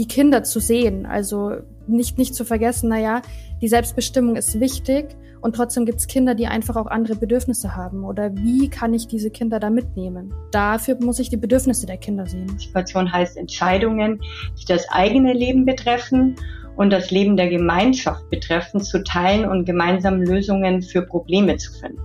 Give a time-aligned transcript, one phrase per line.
[0.00, 1.04] die Kinder zu sehen.
[1.04, 3.20] Also nicht, nicht zu vergessen, naja,
[3.60, 8.04] die Selbstbestimmung ist wichtig und trotzdem gibt es Kinder, die einfach auch andere Bedürfnisse haben.
[8.04, 10.32] Oder wie kann ich diese Kinder da mitnehmen?
[10.52, 12.46] Dafür muss ich die Bedürfnisse der Kinder sehen.
[12.46, 14.22] Partizipation heißt Entscheidungen,
[14.58, 16.34] die das eigene Leben betreffen
[16.76, 22.00] und das Leben der Gemeinschaft betreffen, zu teilen und gemeinsam Lösungen für Probleme zu finden.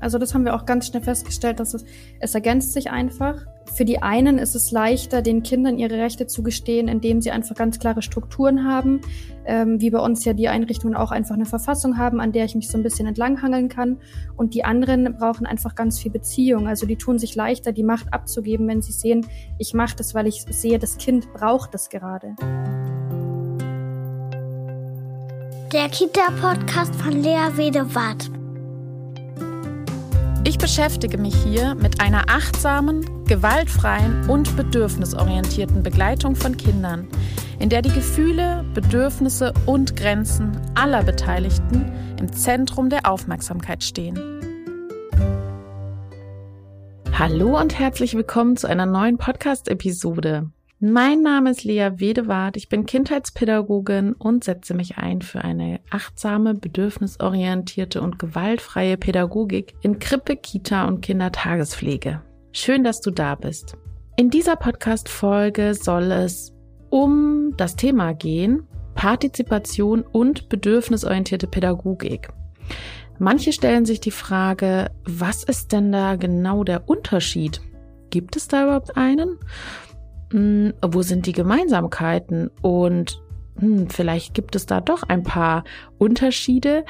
[0.00, 1.84] Also das haben wir auch ganz schnell festgestellt, dass es,
[2.18, 3.46] es ergänzt sich einfach.
[3.72, 7.54] Für die einen ist es leichter, den Kindern ihre Rechte zu gestehen, indem sie einfach
[7.54, 9.00] ganz klare Strukturen haben,
[9.44, 12.54] ähm, wie bei uns ja die Einrichtungen auch einfach eine Verfassung haben, an der ich
[12.54, 13.98] mich so ein bisschen entlanghangeln kann.
[14.36, 16.66] Und die anderen brauchen einfach ganz viel Beziehung.
[16.66, 19.26] Also die tun sich leichter, die Macht abzugeben, wenn sie sehen,
[19.58, 22.34] ich mache das, weil ich sehe, das Kind braucht das gerade.
[25.72, 28.39] Der Kita-Podcast von Lea Wedewart.
[30.42, 37.08] Ich beschäftige mich hier mit einer achtsamen, gewaltfreien und bedürfnisorientierten Begleitung von Kindern,
[37.58, 44.18] in der die Gefühle, Bedürfnisse und Grenzen aller Beteiligten im Zentrum der Aufmerksamkeit stehen.
[47.12, 50.50] Hallo und herzlich willkommen zu einer neuen Podcast-Episode.
[50.82, 56.54] Mein Name ist Lea Wedewart, ich bin Kindheitspädagogin und setze mich ein für eine achtsame,
[56.54, 62.22] bedürfnisorientierte und gewaltfreie Pädagogik in Krippe, Kita und Kindertagespflege.
[62.52, 63.76] Schön, dass du da bist.
[64.16, 66.54] In dieser Podcast-Folge soll es
[66.88, 72.30] um das Thema gehen, Partizipation und bedürfnisorientierte Pädagogik.
[73.18, 77.60] Manche stellen sich die Frage, was ist denn da genau der Unterschied?
[78.08, 79.38] Gibt es da überhaupt einen?
[80.30, 83.20] Hm, wo sind die Gemeinsamkeiten und
[83.58, 85.64] hm, vielleicht gibt es da doch ein paar
[85.98, 86.84] Unterschiede,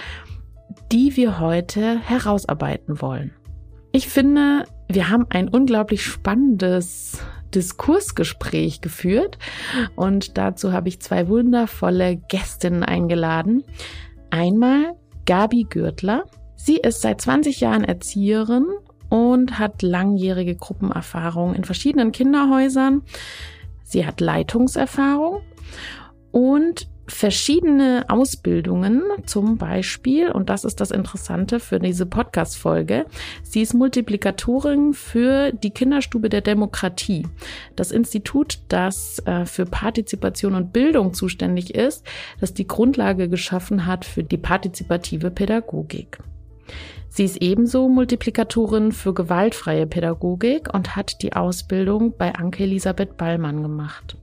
[0.93, 3.33] die wir heute herausarbeiten wollen.
[3.93, 7.19] Ich finde, wir haben ein unglaublich spannendes
[7.55, 9.39] Diskursgespräch geführt
[9.97, 13.65] und dazu habe ich zwei wundervolle Gästinnen eingeladen.
[14.31, 14.95] Einmal
[15.27, 16.25] Gabi Gürtler.
[16.55, 18.67] Sie ist seit 20 Jahren Erzieherin
[19.11, 23.03] und hat langjährige Gruppenerfahrung in verschiedenen Kinderhäusern.
[23.83, 25.43] Sie hat Leitungserfahrung
[26.31, 33.05] und verschiedene Ausbildungen, zum Beispiel, und das ist das Interessante für diese Podcast-Folge,
[33.43, 37.27] sie ist Multiplikatorin für die Kinderstube der Demokratie.
[37.77, 42.07] Das Institut, das äh, für Partizipation und Bildung zuständig ist,
[42.41, 46.19] das die Grundlage geschaffen hat für die partizipative Pädagogik.
[47.13, 53.63] Sie ist ebenso Multiplikatorin für gewaltfreie Pädagogik und hat die Ausbildung bei Anke Elisabeth Ballmann
[53.63, 54.17] gemacht.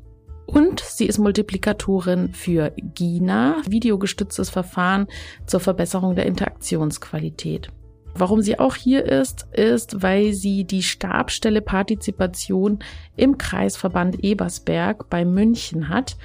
[0.46, 5.08] Und sie ist Multiplikatorin für GINA, videogestütztes Verfahren
[5.46, 7.70] zur Verbesserung der Interaktionsqualität.
[8.16, 12.80] Warum sie auch hier ist, ist, weil sie die Stabstelle Partizipation
[13.18, 16.16] im Kreisverband Ebersberg bei München hat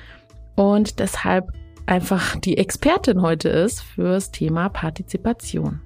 [0.55, 1.53] und deshalb
[1.87, 5.81] einfach die Expertin heute ist fürs Thema Partizipation.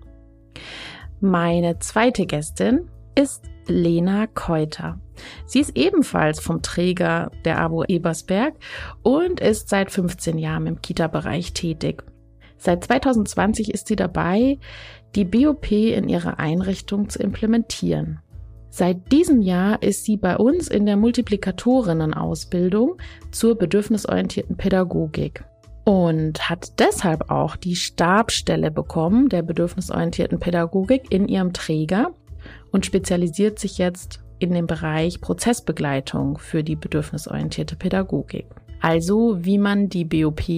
[1.21, 5.00] Meine zweite Gästin ist Lena Keuter.
[5.47, 8.55] Sie ist ebenfalls vom Träger der Abo Ebersberg
[9.03, 12.05] und ist seit 15 Jahren im Kita-Bereich tätig.
[12.59, 14.59] Seit 2020 ist sie dabei,
[15.15, 18.21] die BOP in ihrer Einrichtung zu implementieren.
[18.69, 22.99] Seit diesem Jahr ist sie bei uns in der Multiplikatorinnen-Ausbildung
[23.31, 25.45] zur bedürfnisorientierten Pädagogik
[25.87, 32.11] und hat deshalb auch die Stabstelle bekommen der bedürfnisorientierten Pädagogik in ihrem Träger
[32.73, 38.47] und spezialisiert sich jetzt in dem Bereich Prozessbegleitung für die bedürfnisorientierte Pädagogik.
[38.81, 40.49] Also wie man die BOP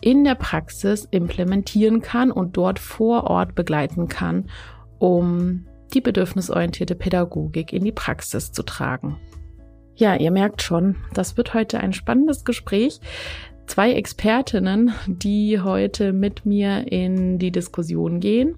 [0.00, 4.50] in der Praxis implementieren kann und dort vor Ort begleiten kann,
[4.98, 9.16] um die bedürfnisorientierte Pädagogik in die Praxis zu tragen.
[9.94, 13.00] Ja, ihr merkt schon, das wird heute ein spannendes Gespräch
[13.70, 18.56] zwei Expertinnen, die heute mit mir in die Diskussion gehen.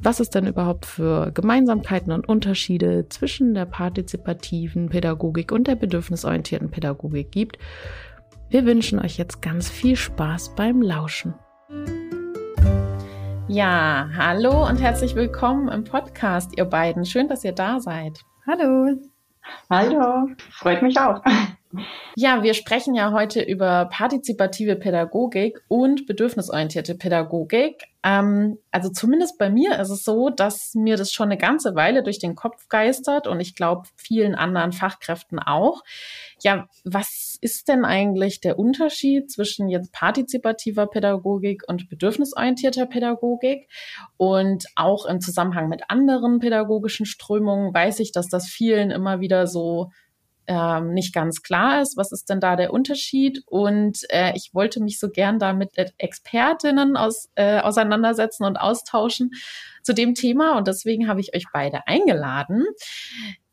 [0.00, 6.70] Was es denn überhaupt für Gemeinsamkeiten und Unterschiede zwischen der partizipativen Pädagogik und der bedürfnisorientierten
[6.70, 7.58] Pädagogik gibt.
[8.48, 11.34] Wir wünschen euch jetzt ganz viel Spaß beim Lauschen.
[13.46, 17.04] Ja, hallo und herzlich willkommen im Podcast, ihr beiden.
[17.04, 18.24] Schön, dass ihr da seid.
[18.44, 18.96] Hallo.
[19.70, 21.22] Hallo, freut mich auch.
[22.16, 27.84] Ja, wir sprechen ja heute über partizipative Pädagogik und bedürfnisorientierte Pädagogik.
[28.02, 32.02] Ähm, also zumindest bei mir ist es so, dass mir das schon eine ganze Weile
[32.02, 35.82] durch den Kopf geistert und ich glaube vielen anderen Fachkräften auch.
[36.42, 43.68] Ja, was ist denn eigentlich der Unterschied zwischen jetzt partizipativer Pädagogik und bedürfnisorientierter Pädagogik?
[44.16, 49.46] Und auch im Zusammenhang mit anderen pädagogischen Strömungen weiß ich, dass das vielen immer wieder
[49.46, 49.90] so
[50.48, 51.96] ähm, nicht ganz klar ist.
[51.96, 53.42] Was ist denn da der Unterschied?
[53.46, 59.30] Und äh, ich wollte mich so gern da mit Expertinnen aus, äh, auseinandersetzen und austauschen
[59.82, 60.56] zu dem Thema.
[60.56, 62.64] Und deswegen habe ich euch beide eingeladen.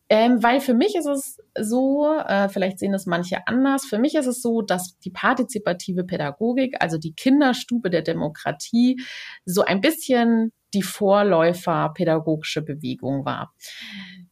[0.07, 4.13] Ähm, weil für mich ist es so, äh, vielleicht sehen es manche anders, für mich
[4.13, 9.01] ist es so, dass die partizipative Pädagogik, also die Kinderstube der Demokratie,
[9.45, 13.51] so ein bisschen die Vorläufer pädagogische Bewegung war.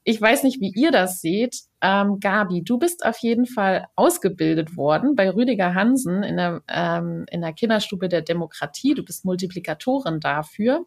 [0.06, 1.62] Ich weiß nicht, wie ihr das seht.
[1.82, 7.26] Ähm, Gabi, du bist auf jeden Fall ausgebildet worden bei Rüdiger Hansen in der, ähm,
[7.32, 8.96] in der Kinderstube der Demokratie.
[8.96, 10.86] Du bist Multiplikatorin dafür.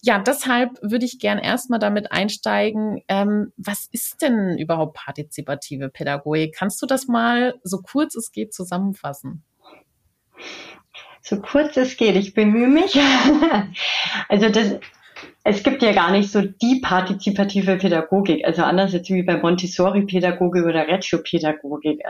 [0.00, 6.54] Ja, deshalb würde ich gern erstmal damit einsteigen, ähm, was ist denn überhaupt partizipative Pädagogik?
[6.56, 9.42] Kannst du das mal so kurz es geht zusammenfassen?
[11.22, 12.94] So kurz es geht, ich bemühe mich.
[14.28, 14.76] also das,
[15.48, 20.66] es gibt ja gar nicht so die partizipative Pädagogik, also anders jetzt wie bei Montessori-Pädagogik
[20.66, 22.02] oder Reggio-Pädagogik.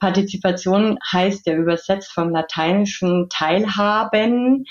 [0.00, 4.64] Partizipation heißt ja übersetzt vom lateinischen Teilhaben.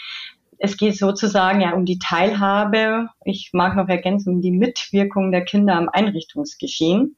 [0.57, 5.45] Es geht sozusagen ja um die Teilhabe, ich mag noch ergänzen, um die Mitwirkung der
[5.45, 7.15] Kinder am Einrichtungsgeschehen.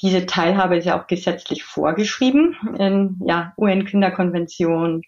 [0.00, 5.02] Diese Teilhabe ist ja auch gesetzlich vorgeschrieben in ja, UN-Kinderkonvention,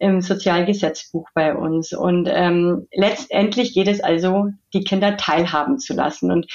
[0.00, 1.92] im Sozialgesetzbuch bei uns.
[1.92, 6.30] Und ähm, letztendlich geht es also, die Kinder teilhaben zu lassen.
[6.30, 6.46] Und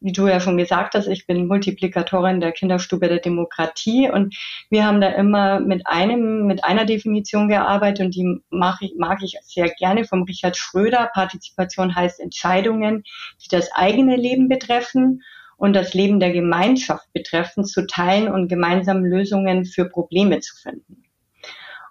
[0.00, 4.34] wie du ja schon gesagt hast, ich bin Multiplikatorin der Kinderstube der Demokratie und
[4.70, 9.22] wir haben da immer mit einem, mit einer Definition gearbeitet und die mag ich, mag
[9.22, 11.10] ich sehr gerne vom Richard Schröder.
[11.12, 13.04] Partizipation heißt Entscheidungen,
[13.44, 15.20] die das eigene Leben betreffen
[15.58, 21.02] und das Leben der Gemeinschaft betreffen, zu teilen und gemeinsam Lösungen für Probleme zu finden.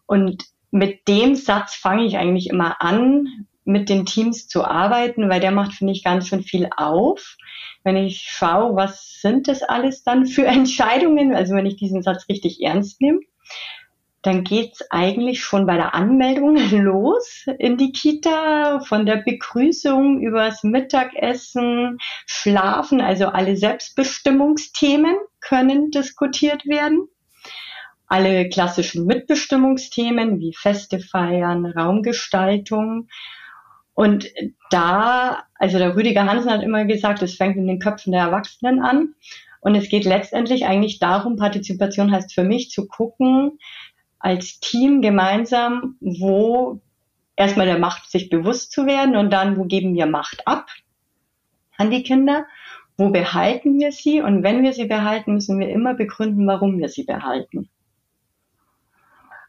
[0.07, 0.44] Und
[0.74, 5.52] mit dem Satz fange ich eigentlich immer an, mit den Teams zu arbeiten, weil der
[5.52, 7.38] macht, finde ich, ganz schön viel auf.
[7.84, 12.28] Wenn ich schaue, was sind das alles dann für Entscheidungen, also wenn ich diesen Satz
[12.28, 13.20] richtig ernst nehme,
[14.24, 20.64] dann geht's eigentlich schon bei der Anmeldung los in die Kita, von der Begrüßung übers
[20.64, 27.10] Mittagessen, Schlafen, also alle Selbstbestimmungsthemen können diskutiert werden
[28.13, 33.07] alle klassischen Mitbestimmungsthemen wie Feste feiern, Raumgestaltung.
[33.95, 34.27] Und
[34.69, 38.83] da, also der Rüdiger Hansen hat immer gesagt, es fängt in den Köpfen der Erwachsenen
[38.83, 39.15] an.
[39.62, 43.57] Und es geht letztendlich eigentlich darum, Partizipation heißt für mich zu gucken,
[44.19, 46.81] als Team gemeinsam, wo
[47.36, 50.68] erstmal der Macht sich bewusst zu werden und dann, wo geben wir Macht ab
[51.77, 52.45] an die Kinder,
[52.95, 56.89] wo behalten wir sie und wenn wir sie behalten, müssen wir immer begründen, warum wir
[56.89, 57.69] sie behalten.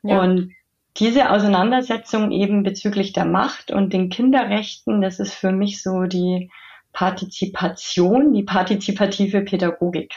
[0.04, 0.20] Ja.
[0.20, 0.52] Und
[0.98, 6.50] diese Auseinandersetzung eben bezüglich der Macht und den Kinderrechten, das ist für mich so die
[6.92, 10.14] Partizipation, die partizipative Pädagogik.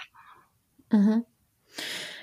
[0.92, 1.26] Mhm.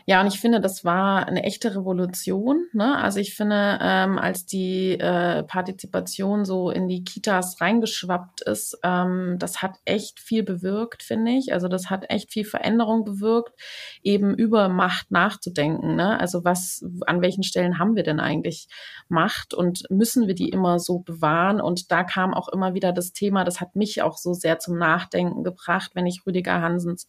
[0.06, 2.66] Ja, und ich finde, das war eine echte Revolution.
[2.74, 2.98] Ne?
[2.98, 9.36] Also ich finde, ähm, als die äh, Partizipation so in die Kitas reingeschwappt ist, ähm,
[9.38, 11.54] das hat echt viel bewirkt, finde ich.
[11.54, 13.54] Also das hat echt viel Veränderung bewirkt,
[14.02, 15.96] eben über Macht nachzudenken.
[15.96, 16.20] Ne?
[16.20, 18.68] Also was, an welchen Stellen haben wir denn eigentlich
[19.08, 21.62] Macht und müssen wir die immer so bewahren?
[21.62, 24.76] Und da kam auch immer wieder das Thema, das hat mich auch so sehr zum
[24.76, 27.06] Nachdenken gebracht, wenn ich Rüdiger Hansens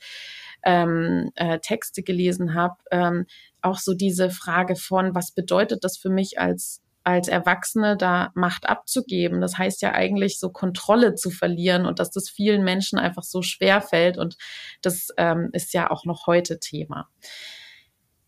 [0.66, 3.26] ähm, äh, Texte gelesen habe, ähm,
[3.62, 8.68] auch so diese Frage von, was bedeutet das für mich als als Erwachsene da Macht
[8.68, 9.40] abzugeben.
[9.40, 13.44] Das heißt ja eigentlich so Kontrolle zu verlieren und dass das vielen Menschen einfach so
[13.44, 14.38] schwer fällt und
[14.82, 17.08] das ähm, ist ja auch noch heute Thema.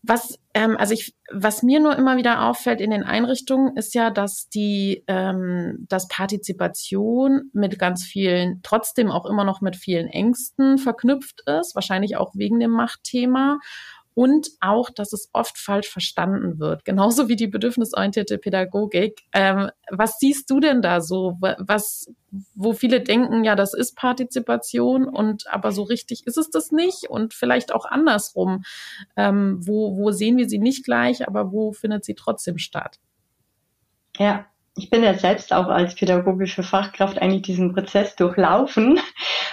[0.02, 4.10] Was, ähm, also ich, was mir nur immer wieder auffällt in den Einrichtungen, ist ja,
[4.10, 10.78] dass die, ähm, dass Partizipation mit ganz vielen, trotzdem auch immer noch mit vielen Ängsten
[10.78, 13.58] verknüpft ist, wahrscheinlich auch wegen dem Machtthema
[14.18, 19.20] und auch, dass es oft falsch verstanden wird, genauso wie die bedürfnisorientierte Pädagogik.
[19.32, 22.12] Ähm, was siehst du denn da so, was,
[22.56, 27.08] wo viele denken, ja, das ist Partizipation und aber so richtig ist es das nicht
[27.08, 28.64] und vielleicht auch andersrum.
[29.16, 32.98] Ähm, wo, wo sehen wir sie nicht gleich, aber wo findet sie trotzdem statt?
[34.16, 34.46] Ja,
[34.76, 38.98] ich bin ja selbst auch als pädagogische Fachkraft eigentlich diesen Prozess durchlaufen.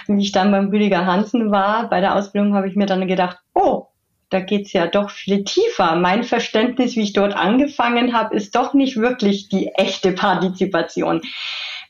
[0.08, 3.38] Wie ich dann beim Rüdiger Hansen war, bei der Ausbildung habe ich mir dann gedacht,
[3.54, 3.86] oh,
[4.30, 5.96] da geht's ja doch viel tiefer.
[5.96, 11.22] Mein Verständnis, wie ich dort angefangen habe, ist doch nicht wirklich die echte Partizipation.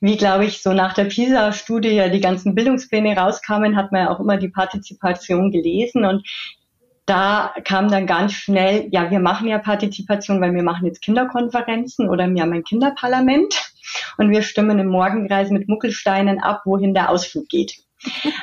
[0.01, 4.11] Wie, glaube ich, so nach der PISA-Studie ja die ganzen Bildungspläne rauskamen, hat man ja
[4.11, 6.27] auch immer die Partizipation gelesen und
[7.07, 12.09] da kam dann ganz schnell, ja, wir machen ja Partizipation, weil wir machen jetzt Kinderkonferenzen
[12.09, 13.55] oder wir haben ein Kinderparlament
[14.19, 17.86] und wir stimmen im Morgenkreis mit Muckelsteinen ab, wohin der Ausflug geht.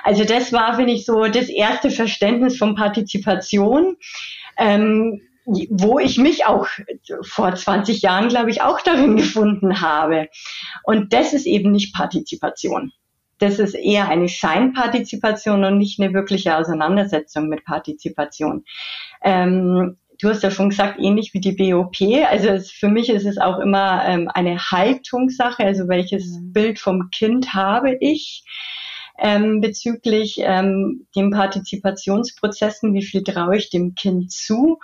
[0.03, 3.97] Also das war, finde ich, so das erste Verständnis von Partizipation.
[4.57, 6.67] Ähm, wo ich mich auch
[7.21, 10.29] vor 20 Jahren, glaube ich, auch darin gefunden habe.
[10.83, 12.93] Und das ist eben nicht Partizipation.
[13.39, 18.63] Das ist eher eine Scheinpartizipation und nicht eine wirkliche Auseinandersetzung mit Partizipation.
[19.21, 21.97] Ähm, du hast ja schon gesagt, ähnlich wie die BOP.
[22.29, 26.53] Also es, für mich ist es auch immer ähm, eine Haltungssache, also welches mhm.
[26.53, 28.45] Bild vom Kind habe ich
[29.17, 34.79] ähm, bezüglich ähm, den Partizipationsprozessen, wie viel traue ich dem Kind zu.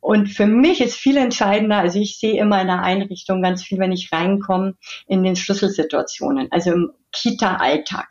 [0.00, 3.78] Und für mich ist viel entscheidender, also ich sehe immer in der Einrichtung ganz viel,
[3.78, 4.74] wenn ich reinkomme,
[5.06, 8.08] in den Schlüsselsituationen, also im Kita-Alltag.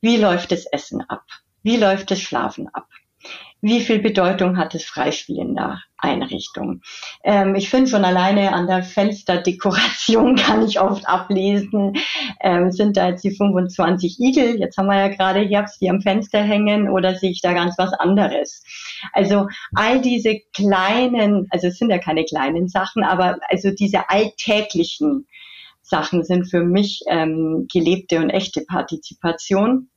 [0.00, 1.24] Wie läuft das Essen ab?
[1.62, 2.88] Wie läuft das Schlafen ab?
[3.66, 6.82] Wie viel Bedeutung hat das Freispiel in der Einrichtung.
[7.24, 11.94] Ähm, ich finde schon alleine an der Fensterdekoration kann ich oft ablesen,
[12.40, 16.00] ähm, sind da jetzt die 25 Igel, jetzt haben wir ja gerade Herbst, die am
[16.00, 18.62] Fenster hängen oder sehe ich da ganz was anderes.
[19.12, 25.26] Also all diese kleinen, also es sind ja keine kleinen Sachen, aber also diese alltäglichen
[25.82, 29.88] Sachen sind für mich ähm, gelebte und echte Partizipation.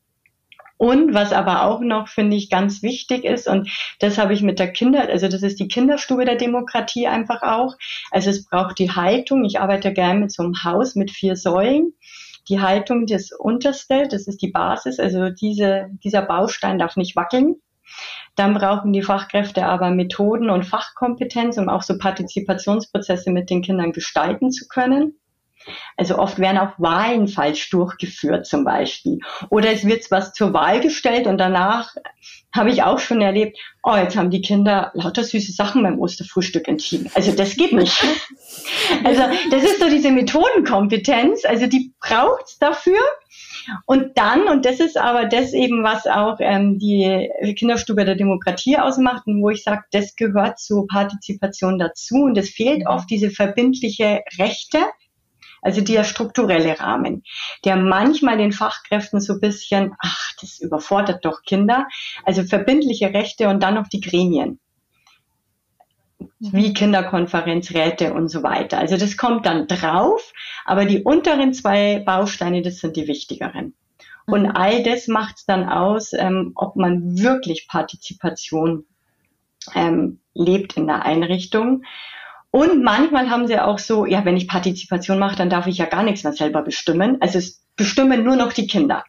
[0.80, 3.70] Und was aber auch noch, finde ich, ganz wichtig ist, und
[4.00, 7.76] das habe ich mit der Kinder, also das ist die Kinderstube der Demokratie einfach auch.
[8.12, 9.44] Also es braucht die Haltung.
[9.44, 11.96] Ich arbeite gerne mit so einem Haus mit vier Säulen.
[12.48, 15.02] Die Haltung, das Unterste, das ist die Basis.
[15.02, 17.58] Also diese, dieser Baustein darf nicht wackeln.
[18.38, 23.92] Dann brauchen die Fachkräfte aber Methoden und Fachkompetenz, um auch so Partizipationsprozesse mit den Kindern
[23.92, 25.20] gestalten zu können.
[25.98, 29.20] Also oft werden auch Wahlen falsch durchgeführt zum Beispiel.
[29.50, 31.96] Oder es wird was zur Wahl gestellt und danach
[32.54, 36.68] habe ich auch schon erlebt, oh, jetzt haben die Kinder lauter süße Sachen beim Osterfrühstück
[36.68, 37.12] entschieden.
[37.14, 38.04] Also das geht nicht.
[39.04, 39.22] Also
[39.52, 42.98] das ist so diese Methodenkompetenz, also die braucht's dafür.
[43.86, 48.78] Und dann, und das ist aber das eben, was auch ähm, die Kinderstube der Demokratie
[48.78, 53.30] ausmacht und wo ich sage, das gehört zur Partizipation dazu und es fehlt oft diese
[53.30, 54.80] verbindliche Rechte,
[55.62, 57.24] also dieser strukturelle Rahmen,
[57.66, 61.88] der manchmal den Fachkräften so ein bisschen, ach, das überfordert doch Kinder.
[62.24, 64.60] Also verbindliche Rechte und dann noch die Gremien
[66.40, 68.78] wie Kinderkonferenzräte und so weiter.
[68.78, 70.34] Also das kommt dann drauf,
[70.66, 73.74] aber die unteren zwei Bausteine, das sind die wichtigeren.
[74.26, 74.52] Und mhm.
[74.54, 78.86] all das macht es dann aus, ähm, ob man wirklich Partizipation
[79.76, 81.84] ähm, lebt in der Einrichtung.
[82.52, 85.86] Und manchmal haben sie auch so, ja, wenn ich Partizipation mache, dann darf ich ja
[85.86, 87.18] gar nichts mehr selber bestimmen.
[87.22, 89.04] Also es bestimmen nur noch die Kinder.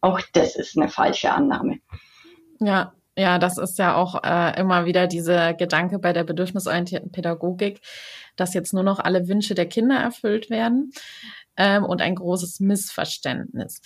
[0.00, 1.78] Auch das ist eine falsche Annahme.
[2.60, 7.80] Ja, ja, das ist ja auch äh, immer wieder dieser Gedanke bei der bedürfnisorientierten Pädagogik,
[8.36, 10.92] dass jetzt nur noch alle Wünsche der Kinder erfüllt werden
[11.56, 13.80] ähm, und ein großes Missverständnis.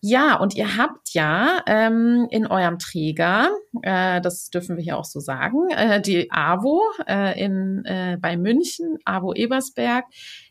[0.00, 3.50] Ja, und ihr habt ja ähm, in eurem Träger,
[3.82, 8.36] äh, das dürfen wir hier auch so sagen, äh, die AWO äh, in, äh, bei
[8.36, 10.04] München, AWO Ebersberg,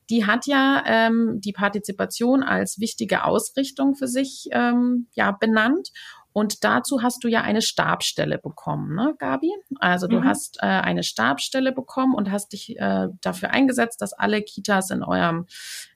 [0.10, 5.90] die hat ja ähm, die Partizipation als wichtige Ausrichtung für sich ähm, ja benannt.
[6.34, 9.52] Und dazu hast du ja eine Stabstelle bekommen, ne, Gabi?
[9.80, 10.26] Also du mhm.
[10.26, 15.04] hast äh, eine Stabstelle bekommen und hast dich äh, dafür eingesetzt, dass alle Kitas in
[15.04, 15.48] eurem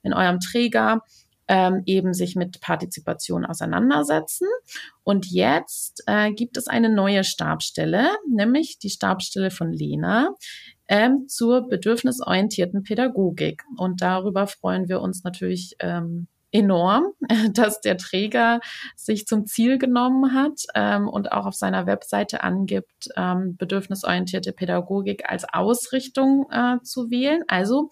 [0.02, 1.02] in eurem Träger
[1.48, 4.48] ähm, eben sich mit Partizipation auseinandersetzen.
[5.04, 10.34] Und jetzt äh, gibt es eine neue Stabstelle, nämlich die Stabstelle von Lena
[10.88, 13.62] ähm, zur bedürfnisorientierten Pädagogik.
[13.76, 17.12] Und darüber freuen wir uns natürlich ähm, enorm,
[17.54, 18.60] dass der Träger
[18.94, 25.28] sich zum Ziel genommen hat ähm, und auch auf seiner Webseite angibt, ähm, bedürfnisorientierte Pädagogik
[25.28, 27.42] als Ausrichtung äh, zu wählen.
[27.48, 27.88] Also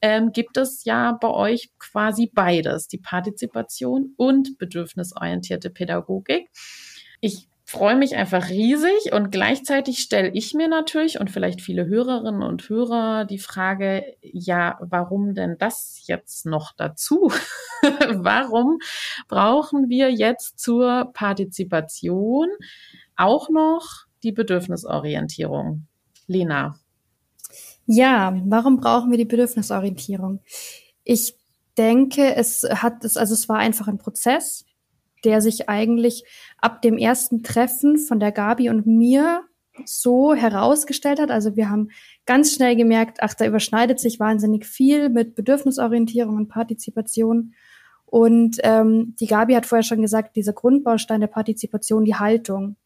[0.00, 6.48] ähm, gibt es ja bei euch quasi beides, die Partizipation und bedürfnisorientierte Pädagogik.
[7.20, 12.42] Ich freue mich einfach riesig und gleichzeitig stelle ich mir natürlich und vielleicht viele Hörerinnen
[12.42, 17.32] und Hörer die Frage, ja, warum denn das jetzt noch dazu?
[17.82, 18.78] warum
[19.26, 22.48] brauchen wir jetzt zur Partizipation
[23.16, 25.88] auch noch die Bedürfnisorientierung?
[26.28, 26.78] Lena.
[27.86, 30.40] Ja, warum brauchen wir die Bedürfnisorientierung?
[31.04, 31.36] Ich
[31.78, 34.64] denke, es hat es, also es war einfach ein Prozess,
[35.24, 36.24] der sich eigentlich
[36.58, 39.42] ab dem ersten Treffen von der Gabi und mir
[39.84, 41.30] so herausgestellt hat.
[41.30, 41.90] Also wir haben
[42.24, 47.54] ganz schnell gemerkt, ach, da überschneidet sich wahnsinnig viel mit Bedürfnisorientierung und Partizipation.
[48.06, 52.76] Und ähm, die Gabi hat vorher schon gesagt, dieser Grundbaustein der Partizipation, die Haltung,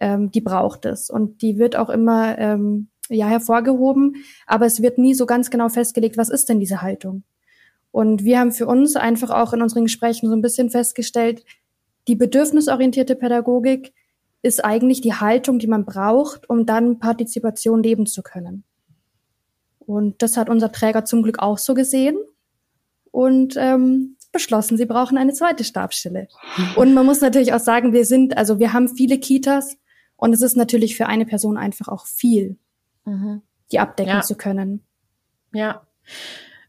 [0.00, 1.10] ähm, die braucht es.
[1.10, 5.68] Und die wird auch immer ähm, ja hervorgehoben, aber es wird nie so ganz genau
[5.68, 7.22] festgelegt, was ist denn diese Haltung.
[7.90, 11.44] Und wir haben für uns einfach auch in unseren Gesprächen so ein bisschen festgestellt,
[12.08, 13.92] die bedürfnisorientierte Pädagogik
[14.42, 18.64] ist eigentlich die Haltung, die man braucht, um dann Partizipation leben zu können.
[19.78, 22.16] Und das hat unser Träger zum Glück auch so gesehen
[23.10, 26.28] und ähm, beschlossen, sie brauchen eine zweite Stabsstelle.
[26.76, 29.78] Und man muss natürlich auch sagen, wir sind, also wir haben viele Kitas
[30.16, 32.58] und es ist natürlich für eine Person einfach auch viel,
[33.06, 33.42] mhm.
[33.72, 34.20] die abdecken ja.
[34.20, 34.84] zu können.
[35.52, 35.86] Ja.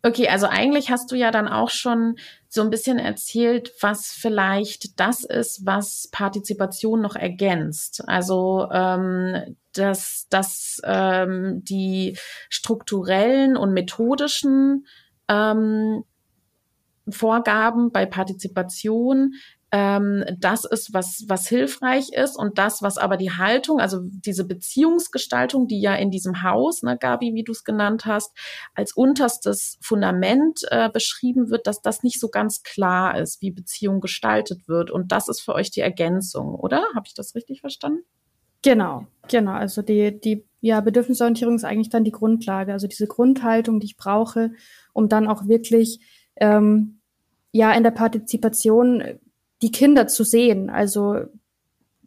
[0.04, 2.16] Okay, also eigentlich hast du ja dann auch schon
[2.48, 8.04] so ein bisschen erzählt, was vielleicht das ist, was Partizipation noch ergänzt.
[8.08, 12.18] Also ähm, dass, dass ähm, die
[12.50, 14.86] strukturellen und methodischen
[15.28, 16.04] ähm,
[17.10, 19.34] Vorgaben bei Partizipation
[19.72, 24.46] ähm, das ist, was, was hilfreich ist und das, was aber die Haltung, also diese
[24.46, 28.32] Beziehungsgestaltung, die ja in diesem Haus, ne, Gabi, wie du es genannt hast,
[28.76, 34.00] als unterstes Fundament äh, beschrieben wird, dass das nicht so ganz klar ist, wie Beziehung
[34.00, 34.90] gestaltet wird.
[34.90, 36.86] Und das ist für euch die Ergänzung, oder?
[36.96, 38.04] Habe ich das richtig verstanden?
[38.62, 39.52] Genau, genau.
[39.52, 43.98] Also die, die ja, Bedürfnisorientierung ist eigentlich dann die Grundlage, also diese Grundhaltung, die ich
[43.98, 44.52] brauche,
[44.94, 46.00] um dann auch wirklich
[46.38, 47.02] ähm,
[47.52, 49.20] ja in der Partizipation
[49.62, 50.70] die Kinder zu sehen.
[50.70, 51.22] Also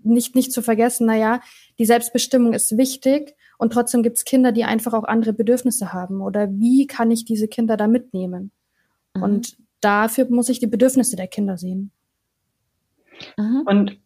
[0.03, 1.41] nicht, nicht zu vergessen, naja,
[1.79, 6.23] die Selbstbestimmung ist wichtig und trotzdem gibt's Kinder, die einfach auch andere Bedürfnisse haben.
[6.23, 8.53] Oder wie kann ich diese Kinder da mitnehmen?
[9.15, 9.23] Mhm.
[9.23, 11.91] Und dafür muss ich die Bedürfnisse der Kinder sehen.
[13.37, 13.63] Mhm.
[13.67, 13.99] Und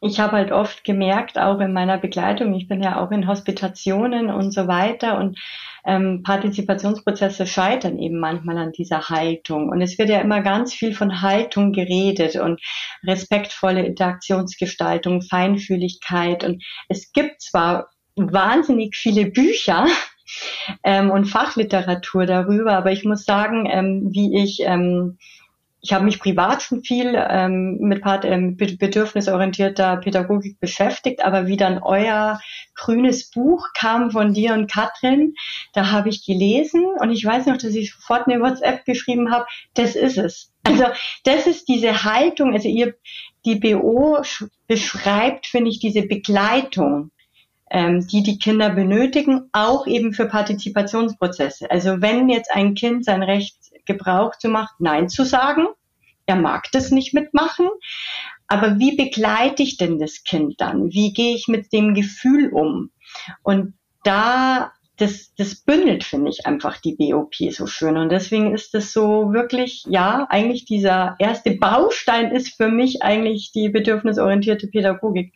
[0.00, 4.30] ich habe halt oft gemerkt, auch in meiner Begleitung, ich bin ja auch in Hospitationen
[4.30, 5.38] und so weiter und
[5.84, 9.68] ähm, Partizipationsprozesse scheitern eben manchmal an dieser Haltung.
[9.70, 12.60] Und es wird ja immer ganz viel von Haltung geredet und
[13.04, 16.44] respektvolle Interaktionsgestaltung, Feinfühligkeit.
[16.44, 19.86] Und es gibt zwar wahnsinnig viele Bücher,
[20.84, 25.18] ähm, und Fachliteratur darüber, aber ich muss sagen, ähm, wie ich ähm,
[25.80, 31.78] ich habe mich privat schon viel ähm, mit ähm, bedürfnisorientierter Pädagogik beschäftigt, aber wie dann
[31.78, 32.40] euer
[32.74, 35.34] grünes Buch kam von dir und Katrin,
[35.74, 39.46] da habe ich gelesen und ich weiß noch, dass ich sofort eine WhatsApp geschrieben habe,
[39.74, 40.52] das ist es.
[40.64, 40.84] Also
[41.24, 42.94] das ist diese Haltung, also ihr,
[43.44, 44.18] die BO
[44.66, 47.10] beschreibt, finde ich, diese Begleitung
[47.70, 51.70] ähm, die die Kinder benötigen, auch eben für Partizipationsprozesse.
[51.70, 53.56] Also wenn jetzt ein Kind sein Recht
[53.88, 55.66] Gebrauch zu machen, Nein zu sagen.
[56.26, 57.68] Er mag das nicht mitmachen.
[58.46, 60.92] Aber wie begleite ich denn das Kind dann?
[60.92, 62.90] Wie gehe ich mit dem Gefühl um?
[63.42, 63.74] Und
[64.04, 67.96] da, das, das bündelt, finde ich, einfach die BOP so schön.
[67.96, 73.52] Und deswegen ist es so wirklich, ja, eigentlich dieser erste Baustein ist für mich eigentlich
[73.52, 75.34] die bedürfnisorientierte Pädagogik.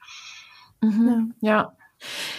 [0.80, 1.34] Mhm.
[1.40, 1.74] Ja.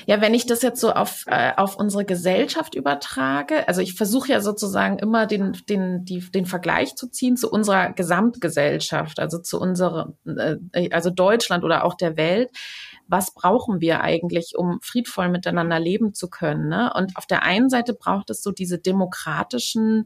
[0.05, 4.29] Ja, wenn ich das jetzt so auf, äh, auf unsere Gesellschaft übertrage, also ich versuche
[4.31, 9.59] ja sozusagen immer den, den, die, den Vergleich zu ziehen zu unserer Gesamtgesellschaft, also zu
[9.59, 12.49] unserer, äh, also Deutschland oder auch der Welt.
[13.07, 16.69] Was brauchen wir eigentlich, um friedvoll miteinander leben zu können?
[16.69, 16.91] Ne?
[16.95, 20.05] Und auf der einen Seite braucht es so diese demokratischen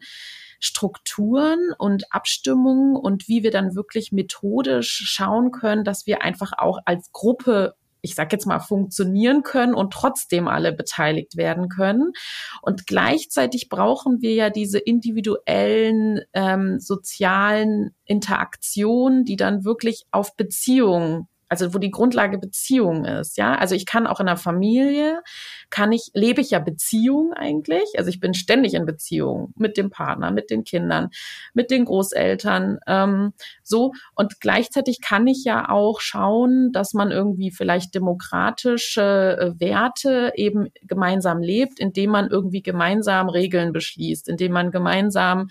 [0.59, 6.79] Strukturen und Abstimmungen und wie wir dann wirklich methodisch schauen können, dass wir einfach auch
[6.85, 7.75] als Gruppe
[8.07, 12.13] ich sag jetzt mal, funktionieren können und trotzdem alle beteiligt werden können.
[12.61, 21.27] Und gleichzeitig brauchen wir ja diese individuellen ähm, sozialen Interaktionen, die dann wirklich auf Beziehungen
[21.49, 23.55] also wo die Grundlage Beziehung ist, ja.
[23.55, 25.21] Also ich kann auch in der Familie,
[25.69, 27.83] kann ich, lebe ich ja Beziehung eigentlich.
[27.97, 31.09] Also ich bin ständig in Beziehung mit dem Partner, mit den Kindern,
[31.53, 33.33] mit den Großeltern, ähm,
[33.63, 33.93] so.
[34.15, 40.69] Und gleichzeitig kann ich ja auch schauen, dass man irgendwie vielleicht demokratische äh, Werte eben
[40.83, 45.49] gemeinsam lebt, indem man irgendwie gemeinsam Regeln beschließt, indem man gemeinsam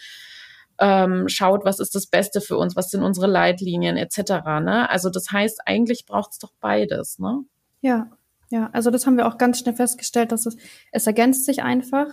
[0.78, 4.18] ähm, schaut, was ist das Beste für uns, was sind unsere Leitlinien etc.
[4.62, 4.88] Ne?
[4.90, 7.18] Also das heißt, eigentlich braucht es doch beides.
[7.18, 7.44] Ne?
[7.80, 8.10] Ja,
[8.50, 8.70] ja.
[8.72, 10.56] Also das haben wir auch ganz schnell festgestellt, dass es
[10.92, 12.08] es ergänzt sich einfach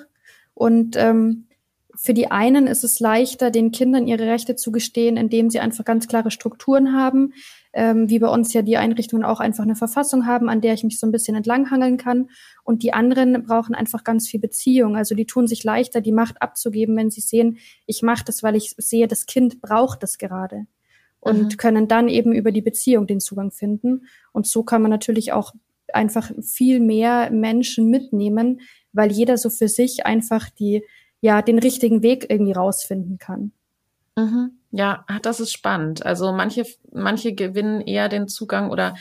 [0.54, 1.48] und ähm,
[1.96, 5.86] für die einen ist es leichter, den Kindern ihre Rechte zu gestehen, indem sie einfach
[5.86, 7.34] ganz klare Strukturen haben,
[7.74, 10.84] ähm, wie bei uns ja die Einrichtungen auch einfach eine Verfassung haben, an der ich
[10.84, 12.30] mich so ein bisschen entlanghangeln kann.
[12.64, 14.96] Und die anderen brauchen einfach ganz viel Beziehung.
[14.96, 17.58] Also die tun sich leichter, die Macht abzugeben, wenn sie sehen,
[17.88, 20.68] ich mache das, weil ich sehe, das Kind braucht das gerade.
[21.20, 21.58] Und mhm.
[21.58, 24.06] können dann eben über die Beziehung den Zugang finden.
[24.34, 25.54] Und so kann man natürlich auch
[25.92, 30.84] einfach viel mehr Menschen mitnehmen, weil jeder so für sich einfach die,
[31.22, 33.52] ja, den richtigen Weg irgendwie rausfinden kann.
[34.16, 34.52] Mhm.
[34.76, 36.04] Ja, das ist spannend.
[36.04, 38.96] Also manche, manche gewinnen eher den Zugang oder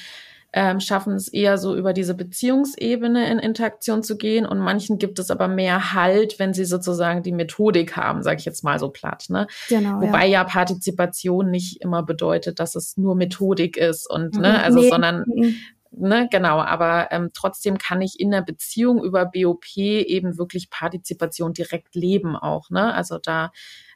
[0.52, 5.18] ähm, schaffen es eher so über diese Beziehungsebene in Interaktion zu gehen und manchen gibt
[5.18, 8.90] es aber mehr Halt, wenn sie sozusagen die Methodik haben, sage ich jetzt mal so
[8.90, 9.24] platt.
[9.30, 9.46] Ne?
[9.70, 10.42] Genau, Wobei ja.
[10.42, 10.44] ja.
[10.44, 14.56] Partizipation nicht immer bedeutet, dass es nur Methodik ist und ne, mhm.
[14.56, 14.90] also nee.
[14.90, 15.56] sondern mhm.
[15.94, 21.52] Ne, genau, aber ähm, trotzdem kann ich in der Beziehung über BOP eben wirklich Partizipation
[21.52, 22.94] direkt leben auch, ne?
[22.94, 23.52] Also da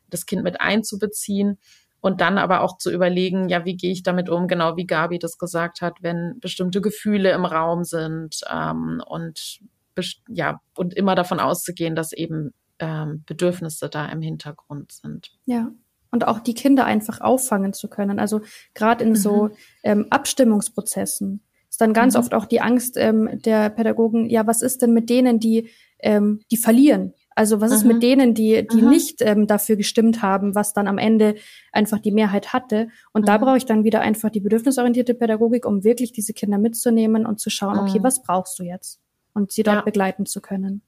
[0.08, 1.58] das Kind mit einzubeziehen
[2.00, 5.18] und dann aber auch zu überlegen, ja, wie gehe ich damit um, genau wie Gabi
[5.18, 9.60] das gesagt hat, wenn bestimmte Gefühle im Raum sind ähm, und
[10.28, 15.32] ja, und immer davon auszugehen, dass eben ähm, Bedürfnisse da im Hintergrund sind.
[15.46, 15.72] Ja.
[16.10, 18.18] Und auch die Kinder einfach auffangen zu können.
[18.20, 18.42] Also
[18.74, 19.16] gerade in mhm.
[19.16, 19.50] so
[19.82, 22.20] ähm, Abstimmungsprozessen ist dann ganz mhm.
[22.20, 26.40] oft auch die Angst ähm, der Pädagogen, ja, was ist denn mit denen, die, ähm,
[26.50, 27.12] die verlieren?
[27.36, 27.78] Also was Aha.
[27.78, 31.34] ist mit denen, die, die nicht ähm, dafür gestimmt haben, was dann am Ende
[31.70, 32.88] einfach die Mehrheit hatte?
[33.12, 33.38] Und Aha.
[33.38, 37.38] da brauche ich dann wieder einfach die bedürfnisorientierte Pädagogik, um wirklich diese Kinder mitzunehmen und
[37.38, 39.00] zu schauen, okay, was brauchst du jetzt?
[39.34, 39.82] Und sie dort ja.
[39.82, 40.80] begleiten zu können.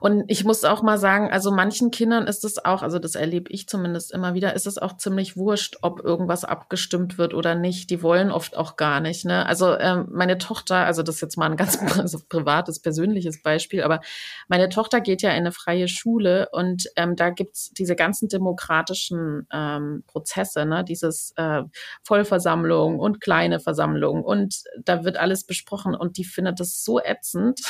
[0.00, 3.50] Und ich muss auch mal sagen, also manchen Kindern ist es auch, also das erlebe
[3.50, 7.90] ich zumindest immer wieder, ist es auch ziemlich wurscht, ob irgendwas abgestimmt wird oder nicht.
[7.90, 9.24] Die wollen oft auch gar nicht.
[9.24, 9.46] Ne?
[9.46, 13.82] Also ähm, meine Tochter, also das ist jetzt mal ein ganz also privates, persönliches Beispiel,
[13.82, 14.00] aber
[14.48, 19.46] meine Tochter geht ja in eine freie Schule und ähm, da gibt's diese ganzen demokratischen
[19.52, 20.84] ähm, Prozesse, ne?
[20.84, 21.62] dieses äh,
[22.02, 27.60] Vollversammlung und kleine Versammlung und da wird alles besprochen und die findet das so ätzend.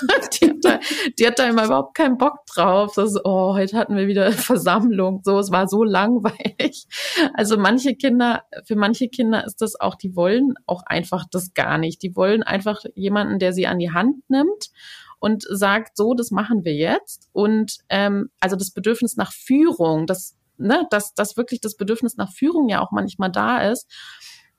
[0.40, 0.80] die, hat da,
[1.18, 2.92] die hat hat da immer überhaupt keinen Bock drauf.
[2.94, 5.20] Das, oh, heute hatten wir wieder Versammlung.
[5.24, 6.86] So, es war so langweilig.
[7.34, 11.78] Also manche Kinder, für manche Kinder ist das auch, die wollen auch einfach das gar
[11.78, 12.02] nicht.
[12.02, 14.70] Die wollen einfach jemanden, der sie an die Hand nimmt
[15.18, 17.28] und sagt, so, das machen wir jetzt.
[17.32, 22.32] Und ähm, also das Bedürfnis nach Führung, das, ne, dass, dass wirklich das Bedürfnis nach
[22.32, 23.90] Führung ja auch manchmal da ist.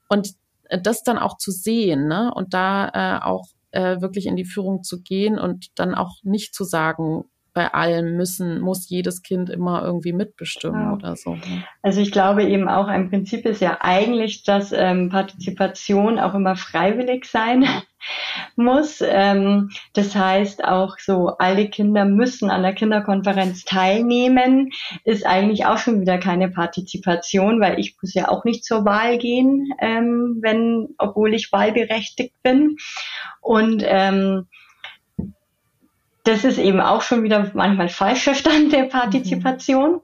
[0.09, 0.33] Und
[0.69, 2.33] das dann auch zu sehen, ne?
[2.33, 6.55] Und da äh, auch äh, wirklich in die Führung zu gehen und dann auch nicht
[6.55, 7.25] zu sagen,
[7.55, 10.93] bei allem müssen, muss jedes Kind immer irgendwie mitbestimmen ja.
[10.93, 11.35] oder so.
[11.35, 11.63] Ne?
[11.81, 16.57] Also ich glaube eben auch, ein Prinzip ist ja eigentlich, dass ähm, Partizipation auch immer
[16.57, 17.65] freiwillig sein
[18.57, 19.01] muss.
[19.01, 24.71] Ähm, das heißt auch so, alle Kinder müssen an der Kinderkonferenz teilnehmen,
[25.05, 29.17] ist eigentlich auch schon wieder keine Partizipation, weil ich muss ja auch nicht zur Wahl
[29.17, 32.75] gehen, ähm, wenn, obwohl ich wahlberechtigt bin.
[33.39, 34.47] Und ähm,
[36.25, 39.93] das ist eben auch schon wieder manchmal falsch verstanden, der Partizipation.
[39.93, 39.99] Mhm.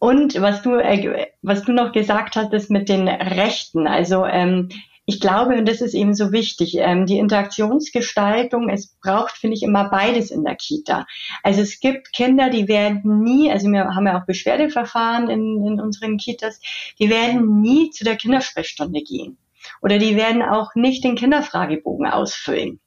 [0.00, 4.68] Und was du, äh, was du noch gesagt hattest mit den Rechten, also ähm,
[5.06, 9.62] ich glaube, und das ist eben so wichtig, ähm, die Interaktionsgestaltung, es braucht, finde ich,
[9.62, 11.06] immer beides in der Kita.
[11.42, 15.80] Also es gibt Kinder, die werden nie, also wir haben ja auch Beschwerdeverfahren in, in
[15.80, 16.60] unseren Kitas,
[16.98, 19.38] die werden nie zu der Kindersprechstunde gehen.
[19.80, 22.78] Oder die werden auch nicht den Kinderfragebogen ausfüllen.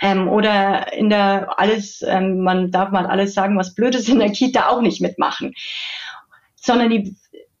[0.00, 4.18] Ähm, oder in der alles, ähm, man darf mal alles sagen, was blöd ist in
[4.18, 5.54] der Kita auch nicht mitmachen.
[6.54, 7.16] Sondern die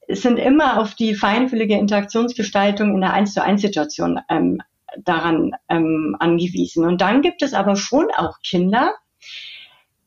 [0.08, 4.60] sind immer auf die feinfühlige Interaktionsgestaltung in der 1 zu 1 Situation ähm,
[4.98, 6.84] daran ähm, angewiesen.
[6.84, 8.94] Und dann gibt es aber schon auch Kinder,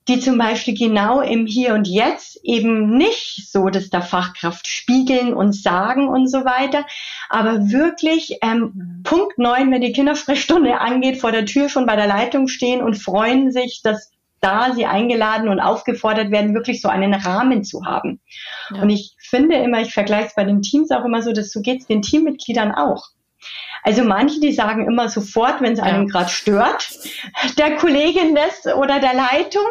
[0.08, 5.34] die zum Beispiel genau im Hier und Jetzt eben nicht so dass der Fachkraft spiegeln
[5.34, 6.86] und sagen und so weiter,
[7.30, 9.04] aber wirklich ähm, mhm.
[9.04, 12.96] Punkt neun, wenn die Kindersprechstunde angeht, vor der Tür schon bei der Leitung stehen und
[12.96, 14.12] freuen sich, dass
[14.42, 18.20] da sie eingeladen und aufgefordert werden, wirklich so einen Rahmen zu haben.
[18.76, 18.82] Ja.
[18.82, 21.62] Und ich finde immer, ich vergleiche es bei den Teams auch immer so, dass so
[21.62, 23.08] geht es den Teammitgliedern auch.
[23.84, 26.90] Also manche, die sagen immer sofort, wenn es einem gerade stört,
[27.58, 29.68] der Kollegin des oder der Leitung.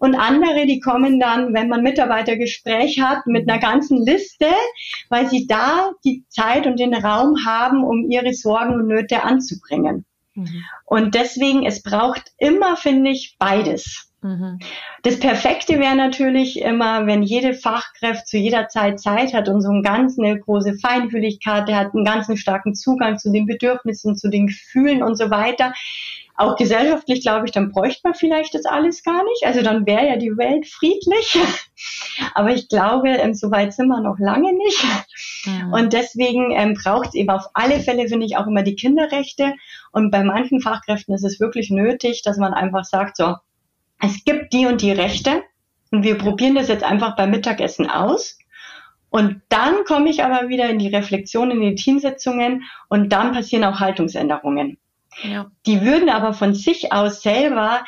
[0.00, 4.46] Und andere, die kommen dann, wenn man Mitarbeitergespräch hat, mit einer ganzen Liste,
[5.10, 10.06] weil sie da die Zeit und den Raum haben, um ihre Sorgen und Nöte anzubringen.
[10.34, 10.64] Mhm.
[10.86, 14.10] Und deswegen, es braucht immer, finde ich, beides.
[14.22, 14.58] Mhm.
[15.02, 19.68] Das Perfekte wäre natürlich immer, wenn jede Fachkraft zu jeder Zeit Zeit hat und so
[19.68, 24.30] eine ganz eine große Feinfühligkeit, der hat einen ganz starken Zugang zu den Bedürfnissen, zu
[24.30, 25.74] den Gefühlen und so weiter.
[26.40, 29.44] Auch gesellschaftlich, glaube ich, dann bräuchte man vielleicht das alles gar nicht.
[29.44, 31.38] Also dann wäre ja die Welt friedlich.
[32.34, 34.82] Aber ich glaube, ähm, so weit sind wir noch lange nicht.
[35.44, 35.70] Mhm.
[35.74, 39.52] Und deswegen ähm, braucht es eben auf alle Fälle, finde ich, auch immer die Kinderrechte.
[39.92, 43.34] Und bei manchen Fachkräften ist es wirklich nötig, dass man einfach sagt, so,
[44.00, 45.42] es gibt die und die Rechte
[45.90, 48.38] und wir probieren das jetzt einfach beim Mittagessen aus.
[49.10, 53.64] Und dann komme ich aber wieder in die Reflexion, in die Teamsitzungen und dann passieren
[53.64, 54.78] auch Haltungsänderungen.
[55.22, 55.50] Ja.
[55.66, 57.84] Die würden aber von sich aus selber,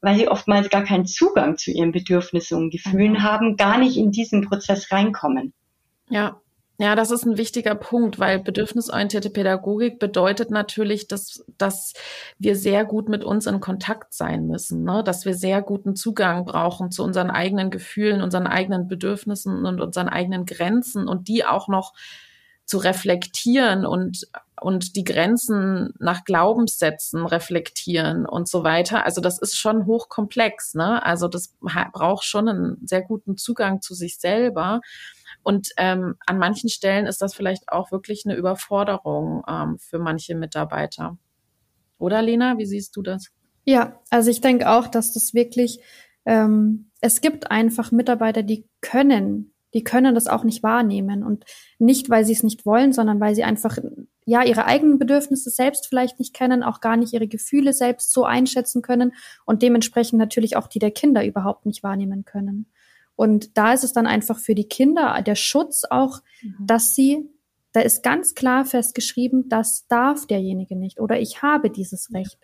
[0.00, 3.22] weil sie oftmals gar keinen Zugang zu ihren Bedürfnissen und Gefühlen mhm.
[3.22, 5.52] haben, gar nicht in diesen Prozess reinkommen.
[6.08, 6.40] Ja,
[6.78, 11.94] Ja, das ist ein wichtiger Punkt, weil bedürfnisorientierte Pädagogik bedeutet natürlich, dass, dass
[12.38, 15.02] wir sehr gut mit uns in Kontakt sein müssen, ne?
[15.02, 20.10] dass wir sehr guten Zugang brauchen zu unseren eigenen Gefühlen, unseren eigenen Bedürfnissen und unseren
[20.10, 21.94] eigenen Grenzen und die auch noch
[22.66, 24.26] zu reflektieren und,
[24.60, 29.06] und die Grenzen nach Glaubenssätzen reflektieren und so weiter.
[29.06, 31.04] Also das ist schon hochkomplex, ne?
[31.04, 34.80] Also das braucht schon einen sehr guten Zugang zu sich selber.
[35.44, 40.34] Und ähm, an manchen Stellen ist das vielleicht auch wirklich eine Überforderung ähm, für manche
[40.34, 41.16] Mitarbeiter.
[41.98, 43.28] Oder Lena, wie siehst du das?
[43.64, 45.80] Ja, also ich denke auch, dass das wirklich,
[46.24, 51.22] ähm, es gibt einfach Mitarbeiter, die können, die können das auch nicht wahrnehmen.
[51.22, 51.44] Und
[51.78, 53.76] nicht, weil sie es nicht wollen, sondern weil sie einfach
[54.24, 58.24] ja ihre eigenen Bedürfnisse selbst vielleicht nicht kennen, auch gar nicht ihre Gefühle selbst so
[58.24, 59.12] einschätzen können
[59.44, 62.72] und dementsprechend natürlich auch die der Kinder überhaupt nicht wahrnehmen können.
[63.16, 66.66] Und da ist es dann einfach für die Kinder der Schutz auch, mhm.
[66.66, 67.28] dass sie,
[67.72, 72.38] da ist ganz klar festgeschrieben, das darf derjenige nicht oder ich habe dieses Recht.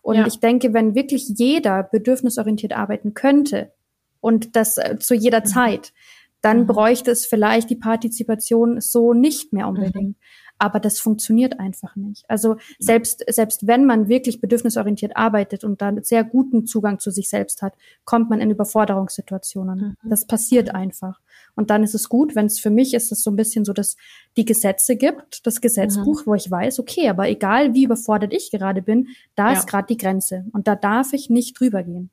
[0.00, 0.26] Und ja.
[0.26, 3.72] ich denke, wenn wirklich jeder bedürfnisorientiert arbeiten könnte
[4.20, 5.44] und das äh, zu jeder mhm.
[5.44, 5.92] Zeit,
[6.40, 6.66] dann mhm.
[6.66, 9.76] bräuchte es vielleicht die Partizipation so nicht mehr mhm.
[9.76, 10.08] unbedingt.
[10.18, 10.24] Mhm.
[10.60, 12.28] Aber das funktioniert einfach nicht.
[12.28, 17.28] Also selbst, selbst wenn man wirklich bedürfnisorientiert arbeitet und dann sehr guten Zugang zu sich
[17.28, 17.74] selbst hat,
[18.04, 19.96] kommt man in Überforderungssituationen.
[20.02, 20.10] Mhm.
[20.10, 21.20] Das passiert einfach.
[21.54, 23.72] Und dann ist es gut, wenn es für mich ist es so ein bisschen so,
[23.72, 23.96] dass
[24.36, 26.30] die Gesetze gibt, das Gesetzbuch, mhm.
[26.30, 29.58] wo ich weiß, okay, aber egal wie überfordert ich gerade bin, da ja.
[29.58, 30.44] ist gerade die Grenze.
[30.52, 32.10] Und da darf ich nicht drüber gehen.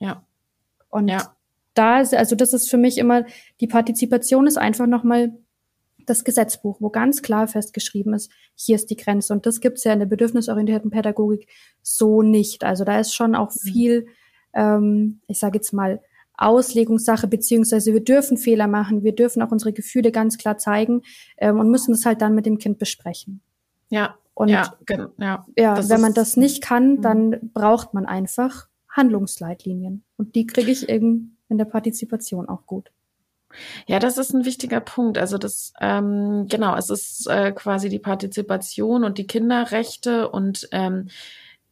[0.00, 0.22] Ja.
[0.90, 1.35] Und ja.
[1.78, 3.24] Da ist, also das ist für mich immer,
[3.60, 5.32] die Partizipation ist einfach nochmal
[6.06, 9.32] das Gesetzbuch, wo ganz klar festgeschrieben ist, hier ist die Grenze.
[9.32, 11.48] Und das gibt's ja in der bedürfnisorientierten Pädagogik
[11.82, 12.64] so nicht.
[12.64, 13.70] Also da ist schon auch mhm.
[13.70, 14.06] viel,
[14.54, 16.00] ähm, ich sage jetzt mal,
[16.38, 21.02] Auslegungssache, beziehungsweise wir dürfen Fehler machen, wir dürfen auch unsere Gefühle ganz klar zeigen
[21.38, 23.40] ähm, und müssen das halt dann mit dem Kind besprechen.
[23.88, 24.16] Ja.
[24.34, 24.76] Und ja,
[25.18, 27.02] ja, ja wenn man das nicht kann, mhm.
[27.02, 30.04] dann braucht man einfach Handlungsleitlinien.
[30.18, 32.90] Und die kriege ich eben in der Partizipation auch gut.
[33.86, 35.18] Ja, das ist ein wichtiger Punkt.
[35.18, 41.08] Also das, ähm, genau, es ist äh, quasi die Partizipation und die Kinderrechte und ähm,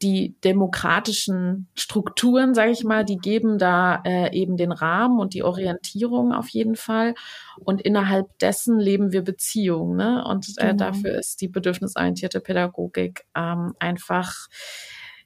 [0.03, 5.43] die demokratischen Strukturen, sage ich mal, die geben da äh, eben den Rahmen und die
[5.43, 7.15] Orientierung auf jeden Fall.
[7.59, 9.97] Und innerhalb dessen leben wir Beziehungen.
[9.97, 10.25] Ne?
[10.25, 10.77] Und äh, genau.
[10.77, 14.49] dafür ist die bedürfnisorientierte Pädagogik ähm, einfach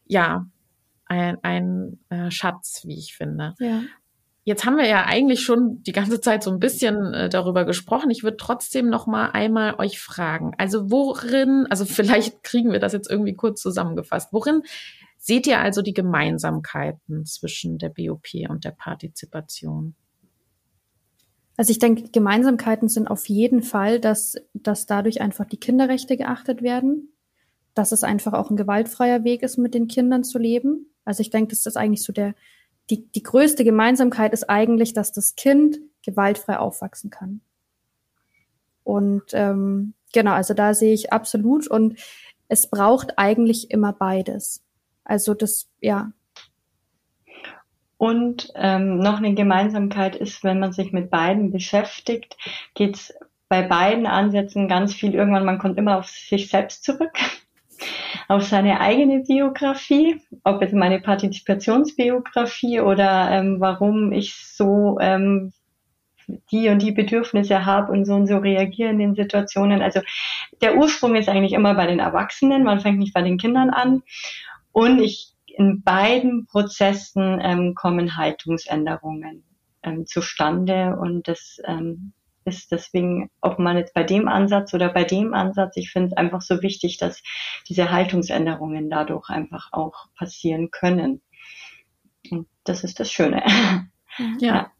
[0.06, 0.46] ja
[1.06, 3.54] ein, ein äh, Schatz, wie ich finde.
[3.58, 3.82] Ja.
[4.48, 8.10] Jetzt haben wir ja eigentlich schon die ganze Zeit so ein bisschen äh, darüber gesprochen.
[8.10, 10.52] Ich würde trotzdem noch mal einmal euch fragen.
[10.56, 14.32] Also worin, also vielleicht kriegen wir das jetzt irgendwie kurz zusammengefasst.
[14.32, 14.62] Worin
[15.18, 19.94] seht ihr also die Gemeinsamkeiten zwischen der BOP und der Partizipation?
[21.58, 26.62] Also ich denke, Gemeinsamkeiten sind auf jeden Fall, dass, dass dadurch einfach die Kinderrechte geachtet
[26.62, 27.12] werden,
[27.74, 30.86] dass es einfach auch ein gewaltfreier Weg ist, mit den Kindern zu leben.
[31.04, 32.34] Also ich denke, das ist eigentlich so der,
[32.90, 37.40] die, die größte Gemeinsamkeit ist eigentlich, dass das Kind gewaltfrei aufwachsen kann.
[38.82, 41.98] Und ähm, genau, also da sehe ich absolut und
[42.48, 44.64] es braucht eigentlich immer beides.
[45.04, 46.12] Also das, ja.
[47.98, 52.36] Und ähm, noch eine Gemeinsamkeit ist, wenn man sich mit beiden beschäftigt,
[52.74, 53.12] geht's
[53.48, 57.18] bei beiden Ansätzen ganz viel irgendwann, man kommt immer auf sich selbst zurück
[58.28, 65.52] auf seine eigene Biografie, ob jetzt meine Partizipationsbiografie oder ähm, warum ich so ähm,
[66.50, 69.82] die und die Bedürfnisse habe und so und so reagieren in den Situationen.
[69.82, 70.00] Also
[70.60, 74.02] der Ursprung ist eigentlich immer bei den Erwachsenen, man fängt nicht bei den Kindern an.
[74.72, 79.42] Und ich in beiden Prozessen ähm, kommen Haltungsänderungen
[79.82, 82.12] ähm, zustande und das ähm,
[82.56, 86.16] ist deswegen, ob man jetzt bei dem Ansatz oder bei dem Ansatz, ich finde es
[86.16, 87.22] einfach so wichtig, dass
[87.68, 91.20] diese Haltungsänderungen dadurch einfach auch passieren können.
[92.30, 93.42] Und das ist das Schöne.
[94.18, 94.34] Ja.
[94.40, 94.72] ja.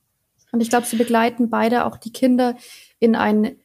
[0.51, 2.57] Und ich glaube, sie begleiten beide auch die Kinder
[2.99, 3.57] in ein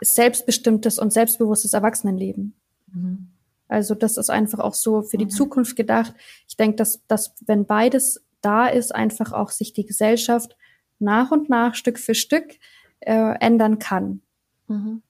[0.00, 2.54] selbstbestimmtes und selbstbewusstes Erwachsenenleben.
[2.92, 3.28] Mhm.
[3.68, 5.30] Also das ist einfach auch so für die mhm.
[5.30, 6.14] Zukunft gedacht.
[6.48, 10.56] Ich denke, dass, dass wenn beides da ist, einfach auch sich die Gesellschaft
[10.98, 12.58] nach und nach, Stück für Stück
[13.00, 14.22] äh, ändern kann.
[14.68, 15.02] Mhm.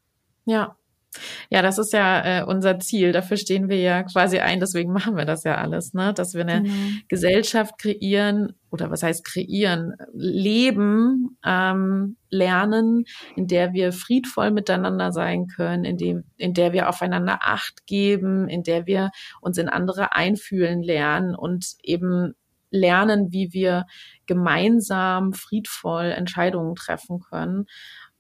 [0.44, 0.77] Ja.
[1.49, 3.12] Ja, das ist ja äh, unser Ziel.
[3.12, 4.61] Dafür stehen wir ja quasi ein.
[4.61, 6.12] Deswegen machen wir das ja alles, ne?
[6.12, 6.75] Dass wir eine genau.
[7.09, 15.46] Gesellschaft kreieren oder was heißt kreieren, leben, ähm, lernen, in der wir friedvoll miteinander sein
[15.46, 20.12] können, in dem, in der wir aufeinander Acht geben, in der wir uns in andere
[20.12, 22.35] einfühlen lernen und eben
[22.77, 23.87] lernen, wie wir
[24.27, 27.67] gemeinsam friedvoll Entscheidungen treffen können.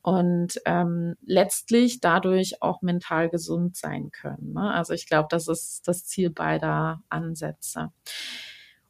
[0.02, 4.52] und ähm, letztlich dadurch auch mental gesund sein können.
[4.52, 4.72] Ne?
[4.72, 7.90] Also ich glaube, das ist das Ziel beider Ansätze.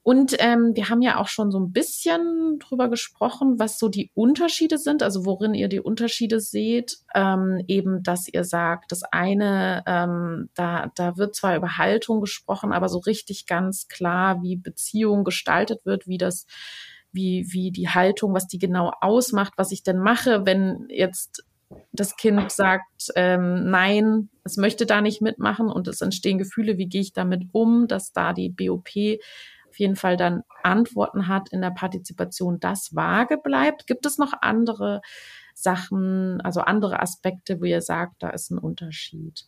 [0.07, 4.13] Und ähm, wir haben ja auch schon so ein bisschen drüber gesprochen, was so die
[4.15, 6.99] Unterschiede sind, also worin ihr die Unterschiede seht.
[7.13, 12.73] Ähm, eben, dass ihr sagt, das eine, ähm, da, da wird zwar über Haltung gesprochen,
[12.73, 16.47] aber so richtig ganz klar, wie Beziehung gestaltet wird, wie das,
[17.11, 21.45] wie, wie die Haltung, was die genau ausmacht, was ich denn mache, wenn jetzt
[21.91, 26.87] das Kind sagt, ähm, nein, es möchte da nicht mitmachen und es entstehen Gefühle, wie
[26.87, 29.19] gehe ich damit um, dass da die BOP
[29.77, 33.87] auf jeden Fall dann Antworten hat in der Partizipation, das vage bleibt.
[33.87, 35.03] Gibt es noch andere
[35.55, 39.45] Sachen, also andere Aspekte, wo ihr sagt, da ist ein Unterschied?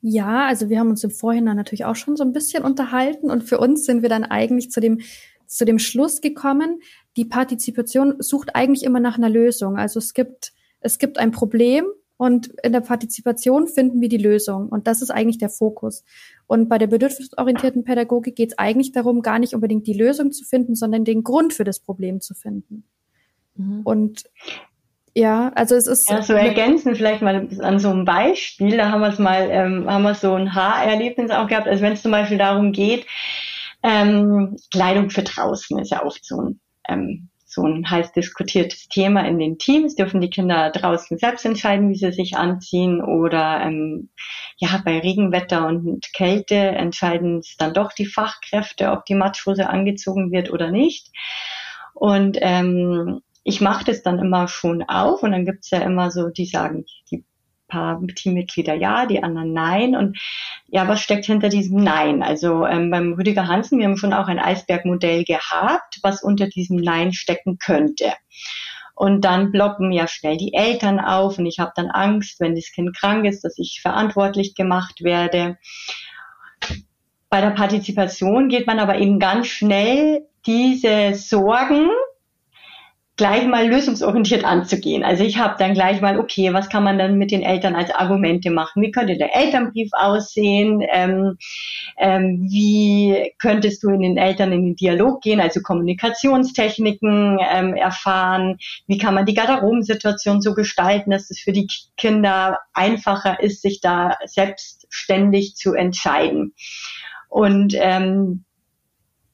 [0.00, 3.44] Ja, also wir haben uns im Vorhinein natürlich auch schon so ein bisschen unterhalten und
[3.44, 5.00] für uns sind wir dann eigentlich zu dem
[5.46, 6.80] zu dem Schluss gekommen,
[7.16, 9.76] die Partizipation sucht eigentlich immer nach einer Lösung.
[9.76, 11.84] Also es gibt es gibt ein Problem
[12.22, 14.68] und in der Partizipation finden wir die Lösung.
[14.68, 16.04] Und das ist eigentlich der Fokus.
[16.46, 20.44] Und bei der bedürfnisorientierten Pädagogik geht es eigentlich darum, gar nicht unbedingt die Lösung zu
[20.44, 22.84] finden, sondern den Grund für das Problem zu finden.
[23.56, 23.80] Mhm.
[23.82, 24.22] Und
[25.16, 26.08] ja, also es ist.
[26.10, 28.76] Ja, so ergänzen vielleicht mal an so einem Beispiel.
[28.76, 31.66] Da haben wir es mal, ähm, haben wir so ein Haarerlebnis auch gehabt.
[31.66, 33.04] Also wenn es zum Beispiel darum geht,
[33.82, 39.26] ähm, Kleidung für draußen ist ja oft so ein ähm, so ein heiß diskutiertes Thema
[39.26, 39.94] in den Teams.
[39.94, 44.10] Dürfen die Kinder draußen selbst entscheiden, wie sie sich anziehen oder ähm,
[44.56, 50.32] ja, bei Regenwetter und Kälte entscheiden es dann doch die Fachkräfte, ob die Matschhose angezogen
[50.32, 51.10] wird oder nicht.
[51.94, 56.28] Und ähm, ich mache das dann immer schon auf und dann gibt's ja immer so,
[56.28, 57.24] die sagen, die
[57.72, 59.96] paar Teammitglieder ja, die anderen nein.
[59.96, 60.18] Und
[60.68, 62.22] ja, was steckt hinter diesem Nein?
[62.22, 66.76] Also ähm, beim Rüdiger Hansen, wir haben schon auch ein Eisbergmodell gehabt, was unter diesem
[66.76, 68.12] Nein stecken könnte.
[68.94, 72.70] Und dann blocken ja schnell die Eltern auf und ich habe dann Angst, wenn das
[72.72, 75.56] Kind krank ist, dass ich verantwortlich gemacht werde.
[77.30, 81.88] Bei der Partizipation geht man aber eben ganz schnell diese Sorgen
[83.16, 85.04] gleich mal lösungsorientiert anzugehen.
[85.04, 87.90] Also ich habe dann gleich mal, okay, was kann man dann mit den Eltern als
[87.90, 88.82] Argumente machen?
[88.82, 90.82] Wie könnte der Elternbrief aussehen?
[90.90, 91.36] Ähm,
[91.98, 98.56] ähm, wie könntest du in den Eltern in den Dialog gehen, also Kommunikationstechniken ähm, erfahren?
[98.86, 103.80] Wie kann man die Garderobensituation so gestalten, dass es für die Kinder einfacher ist, sich
[103.82, 106.54] da selbstständig zu entscheiden?
[107.28, 108.44] Und ähm,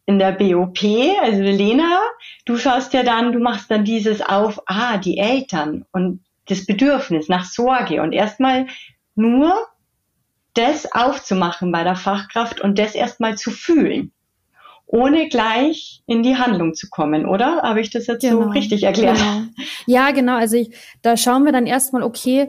[0.08, 0.78] in der BOP,
[1.20, 2.00] also Lena,
[2.46, 7.28] du schaust ja dann, du machst dann dieses auf, ah, die Eltern und das Bedürfnis
[7.28, 8.68] nach Sorge und erstmal
[9.16, 9.54] nur
[10.54, 14.10] das aufzumachen bei der Fachkraft und das erstmal zu fühlen,
[14.86, 17.60] ohne gleich in die Handlung zu kommen, oder?
[17.60, 18.44] Habe ich das jetzt genau.
[18.44, 19.18] so richtig erklärt?
[19.18, 19.42] Genau.
[19.84, 20.38] Ja, genau.
[20.38, 20.70] Also ich,
[21.02, 22.48] da schauen wir dann erstmal, okay,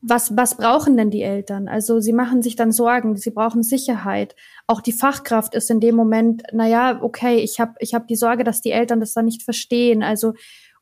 [0.00, 1.68] was, was brauchen denn die Eltern?
[1.68, 4.36] Also sie machen sich dann Sorgen, sie brauchen Sicherheit.
[4.66, 8.16] Auch die Fachkraft ist in dem Moment, na ja, okay, ich habe ich hab die
[8.16, 10.02] Sorge, dass die Eltern das dann nicht verstehen.
[10.02, 10.34] Also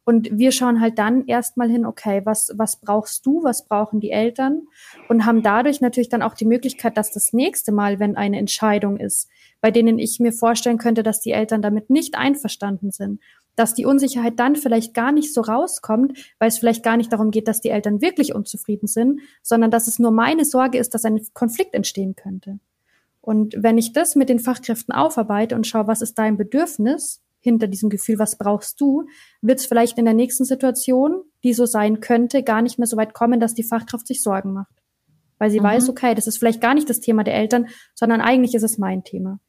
[0.04, 4.10] und wir schauen halt dann erstmal hin, okay, was, was brauchst du, was brauchen die
[4.10, 4.62] Eltern?
[5.08, 8.96] Und haben dadurch natürlich dann auch die Möglichkeit, dass das nächste Mal, wenn eine Entscheidung
[8.96, 9.28] ist,
[9.60, 13.20] bei denen ich mir vorstellen könnte, dass die Eltern damit nicht einverstanden sind,
[13.56, 17.30] dass die Unsicherheit dann vielleicht gar nicht so rauskommt, weil es vielleicht gar nicht darum
[17.30, 21.04] geht, dass die Eltern wirklich unzufrieden sind, sondern dass es nur meine Sorge ist, dass
[21.04, 22.58] ein Konflikt entstehen könnte.
[23.20, 27.66] Und wenn ich das mit den Fachkräften aufarbeite und schaue, was ist dein Bedürfnis hinter
[27.66, 29.04] diesem Gefühl, was brauchst du,
[29.42, 32.96] wird es vielleicht in der nächsten Situation, die so sein könnte, gar nicht mehr so
[32.96, 34.74] weit kommen, dass die Fachkraft sich Sorgen macht.
[35.38, 35.64] Weil sie mhm.
[35.64, 38.78] weiß, okay, das ist vielleicht gar nicht das Thema der Eltern, sondern eigentlich ist es
[38.78, 39.40] mein Thema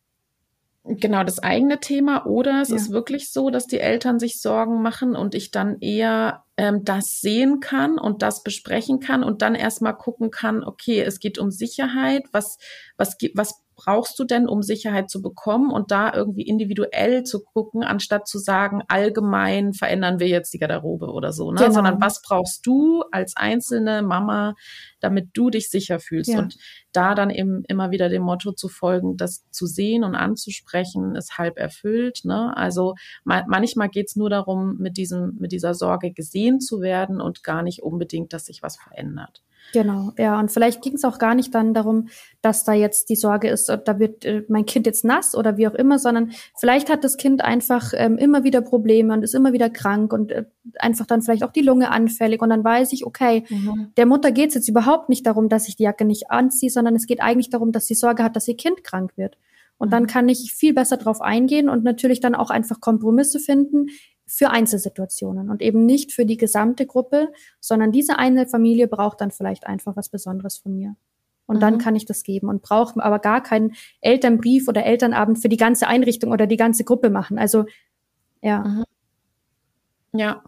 [0.85, 2.75] genau das eigene Thema oder es ja.
[2.75, 7.19] ist wirklich so, dass die Eltern sich Sorgen machen und ich dann eher ähm, das
[7.21, 11.51] sehen kann und das besprechen kann und dann erstmal gucken kann, okay, es geht um
[11.51, 12.57] Sicherheit, was,
[12.97, 17.83] was, was brauchst du denn, um Sicherheit zu bekommen und da irgendwie individuell zu gucken,
[17.83, 21.59] anstatt zu sagen, allgemein verändern wir jetzt die Garderobe oder so, ne?
[21.59, 21.73] Genau.
[21.73, 24.55] sondern was brauchst du als einzelne Mama,
[24.99, 26.39] damit du dich sicher fühlst ja.
[26.39, 26.57] und
[26.91, 31.37] da dann eben immer wieder dem Motto zu folgen, das zu sehen und anzusprechen, ist
[31.37, 32.21] halb erfüllt.
[32.23, 32.55] Ne?
[32.55, 37.43] Also ma manchmal geht's nur darum, mit diesem, mit dieser Sorge gesehen zu werden und
[37.43, 39.41] gar nicht unbedingt, dass sich was verändert.
[39.71, 40.39] Genau, ja.
[40.39, 42.09] Und vielleicht ging es auch gar nicht dann darum,
[42.41, 45.67] dass da jetzt die Sorge ist, da wird äh, mein Kind jetzt nass oder wie
[45.67, 49.51] auch immer, sondern vielleicht hat das Kind einfach ähm, immer wieder Probleme und ist immer
[49.51, 50.45] wieder krank und äh,
[50.77, 52.41] einfach dann vielleicht auch die Lunge anfällig.
[52.41, 53.91] Und dann weiß ich, okay, mhm.
[53.97, 56.95] der Mutter geht es jetzt überhaupt nicht darum, dass ich die Jacke nicht anziehe, sondern
[56.95, 59.37] es geht eigentlich darum, dass sie Sorge hat, dass ihr Kind krank wird.
[59.77, 60.07] Und dann mhm.
[60.07, 63.87] kann ich viel besser drauf eingehen und natürlich dann auch einfach Kompromisse finden,
[64.25, 69.31] für Einzelsituationen und eben nicht für die gesamte Gruppe, sondern diese eine Familie braucht dann
[69.31, 70.95] vielleicht einfach was Besonderes von mir.
[71.45, 71.61] Und mhm.
[71.61, 75.57] dann kann ich das geben und brauche aber gar keinen Elternbrief oder Elternabend für die
[75.57, 77.37] ganze Einrichtung oder die ganze Gruppe machen.
[77.37, 77.65] Also
[78.41, 78.63] ja.
[78.63, 78.83] Mhm.
[80.15, 80.43] Ja.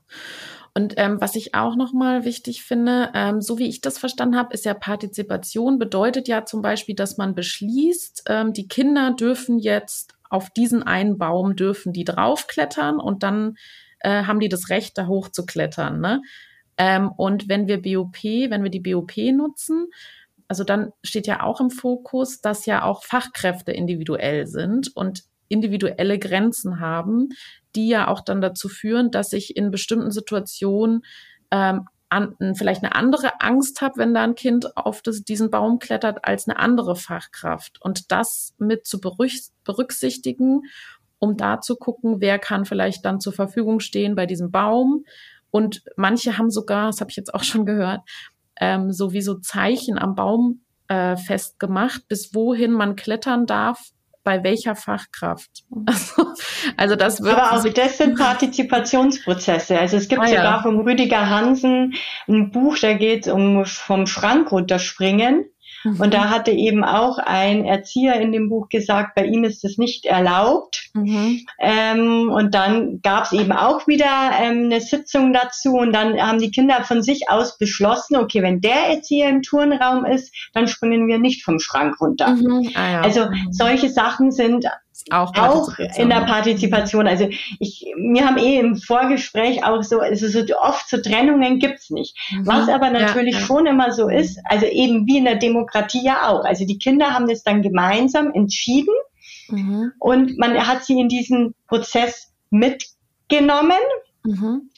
[0.77, 4.53] Und ähm, was ich auch nochmal wichtig finde, ähm, so wie ich das verstanden habe,
[4.53, 10.14] ist ja Partizipation bedeutet ja zum Beispiel, dass man beschließt, ähm, die Kinder dürfen jetzt
[10.29, 13.55] auf diesen einen Baum dürfen die draufklettern und dann
[13.99, 15.99] äh, haben die das Recht, da hochzuklettern.
[15.99, 16.21] Ne?
[16.77, 19.87] Ähm, und wenn wir BOP, wenn wir die BOP nutzen,
[20.47, 26.19] also dann steht ja auch im Fokus, dass ja auch Fachkräfte individuell sind und individuelle
[26.19, 27.29] Grenzen haben,
[27.75, 31.01] die ja auch dann dazu führen, dass ich in bestimmten Situationen
[31.51, 35.79] ähm, an, vielleicht eine andere Angst habe, wenn da ein Kind auf das, diesen Baum
[35.79, 37.81] klettert, als eine andere Fachkraft.
[37.81, 40.61] Und das mit zu berücksichtigen,
[41.19, 45.05] um da zu gucken, wer kann vielleicht dann zur Verfügung stehen bei diesem Baum.
[45.51, 48.01] Und manche haben sogar, das habe ich jetzt auch schon gehört,
[48.59, 53.91] ähm, sowieso Zeichen am Baum äh, festgemacht, bis wohin man klettern darf,
[54.25, 55.63] bei welcher Fachkraft.
[55.85, 56.33] Also,
[56.77, 59.79] also das wird Aber auch das sind Partizipationsprozesse.
[59.79, 60.61] Also es gibt ah, sogar ja.
[60.61, 61.93] vom Rüdiger Hansen
[62.27, 65.45] ein Buch, da geht es um vom Schrank runterspringen.
[65.85, 66.01] Mhm.
[66.01, 69.77] Und da hatte eben auch ein Erzieher in dem Buch gesagt, bei ihm ist das
[69.77, 70.89] nicht erlaubt.
[70.93, 71.45] Mhm.
[71.59, 76.39] Ähm, und dann gab es eben auch wieder ähm, eine Sitzung dazu und dann haben
[76.39, 81.07] die Kinder von sich aus beschlossen, okay, wenn der Erzieher im Turnraum ist, dann springen
[81.07, 82.29] wir nicht vom Schrank runter.
[82.29, 82.71] Mhm.
[82.73, 83.01] Ah, ja.
[83.01, 83.51] Also mhm.
[83.51, 84.65] solche Sachen sind
[85.11, 87.07] auch, auch in der Partizipation.
[87.07, 87.27] Also
[87.59, 92.17] ich, wir haben eh im Vorgespräch auch so, also so oft so Trennungen gibt's nicht.
[92.31, 92.47] Mhm.
[92.47, 93.45] Was aber natürlich ja, ja.
[93.45, 96.45] schon immer so ist, also eben wie in der Demokratie ja auch.
[96.45, 98.93] Also die Kinder haben das dann gemeinsam entschieden
[99.49, 99.91] mhm.
[99.99, 103.73] und man hat sie in diesen Prozess mitgenommen.
[104.23, 104.69] Mhm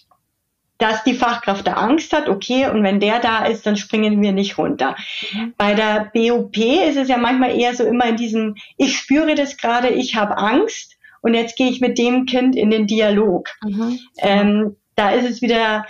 [0.77, 4.31] dass die Fachkraft da Angst hat, okay, und wenn der da ist, dann springen wir
[4.31, 4.95] nicht runter.
[5.31, 5.53] Mhm.
[5.57, 9.57] Bei der BOP ist es ja manchmal eher so immer in diesem, ich spüre das
[9.57, 13.49] gerade, ich habe Angst und jetzt gehe ich mit dem Kind in den Dialog.
[13.63, 13.99] Mhm.
[14.19, 15.85] Ähm, da ist es wieder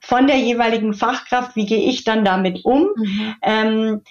[0.00, 2.88] von der jeweiligen Fachkraft, wie gehe ich dann damit um?
[2.96, 3.34] Mhm.
[3.42, 4.02] Ähm,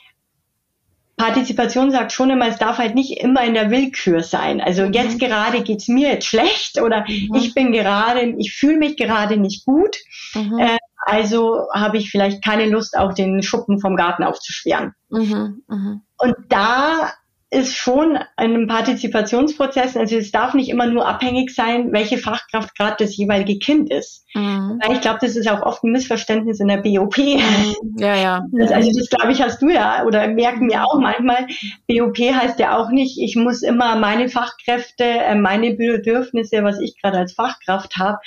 [1.18, 4.60] Partizipation sagt schon immer, es darf halt nicht immer in der Willkür sein.
[4.60, 4.94] Also mhm.
[4.94, 7.34] jetzt gerade geht's mir jetzt schlecht oder mhm.
[7.36, 9.96] ich bin gerade, ich fühle mich gerade nicht gut.
[10.34, 10.60] Mhm.
[10.60, 14.94] Äh, also habe ich vielleicht keine Lust, auch den Schuppen vom Garten aufzusperren.
[15.10, 15.64] Mhm.
[15.68, 16.02] mhm.
[16.18, 17.14] Und da
[17.56, 19.96] ist schon ein Partizipationsprozess.
[19.96, 24.26] Also es darf nicht immer nur abhängig sein, welche Fachkraft gerade das jeweilige Kind ist.
[24.34, 24.82] Mhm.
[24.84, 27.18] Weil ich glaube, das ist auch oft ein Missverständnis in der BOP.
[27.18, 27.96] Mhm.
[27.98, 28.46] Ja, ja.
[28.52, 31.48] Das, also das glaube ich hast du ja oder merken wir auch manchmal.
[31.88, 37.02] BOP heißt ja auch nicht, ich muss immer meine Fachkräfte, äh, meine Bedürfnisse, was ich
[37.02, 38.18] gerade als Fachkraft habe,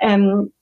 [0.00, 0.52] ähm,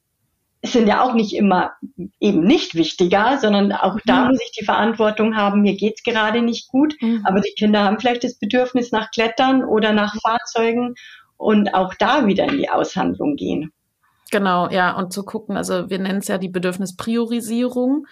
[0.72, 1.72] sind ja auch nicht immer
[2.20, 4.30] eben nicht wichtiger, sondern auch da mhm.
[4.30, 7.22] muss ich die Verantwortung haben, mir geht's gerade nicht gut, mhm.
[7.24, 10.94] aber die Kinder haben vielleicht das Bedürfnis nach Klettern oder nach Fahrzeugen
[11.36, 13.72] und auch da wieder in die Aushandlung gehen.
[14.30, 18.06] Genau, ja, und zu gucken, also wir nennen es ja die Bedürfnispriorisierung.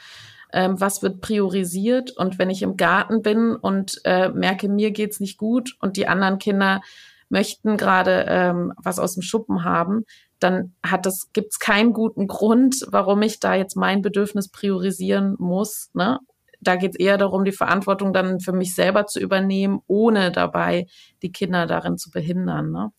[0.53, 2.11] Ähm, was wird priorisiert?
[2.11, 6.07] Und wenn ich im Garten bin und äh, merke, mir geht's nicht gut und die
[6.07, 6.83] anderen Kinder
[7.31, 10.05] möchten gerade ähm, was aus dem Schuppen haben,
[10.43, 15.91] dann hat es, gibt's keinen guten Grund, warum ich da jetzt mein Bedürfnis priorisieren muss.
[15.95, 16.19] Ne?
[16.61, 20.87] Da geht es eher darum, die Verantwortung dann für mich selber zu übernehmen, ohne dabei
[21.23, 22.71] die Kinder darin zu behindern.
[22.71, 22.93] Ne?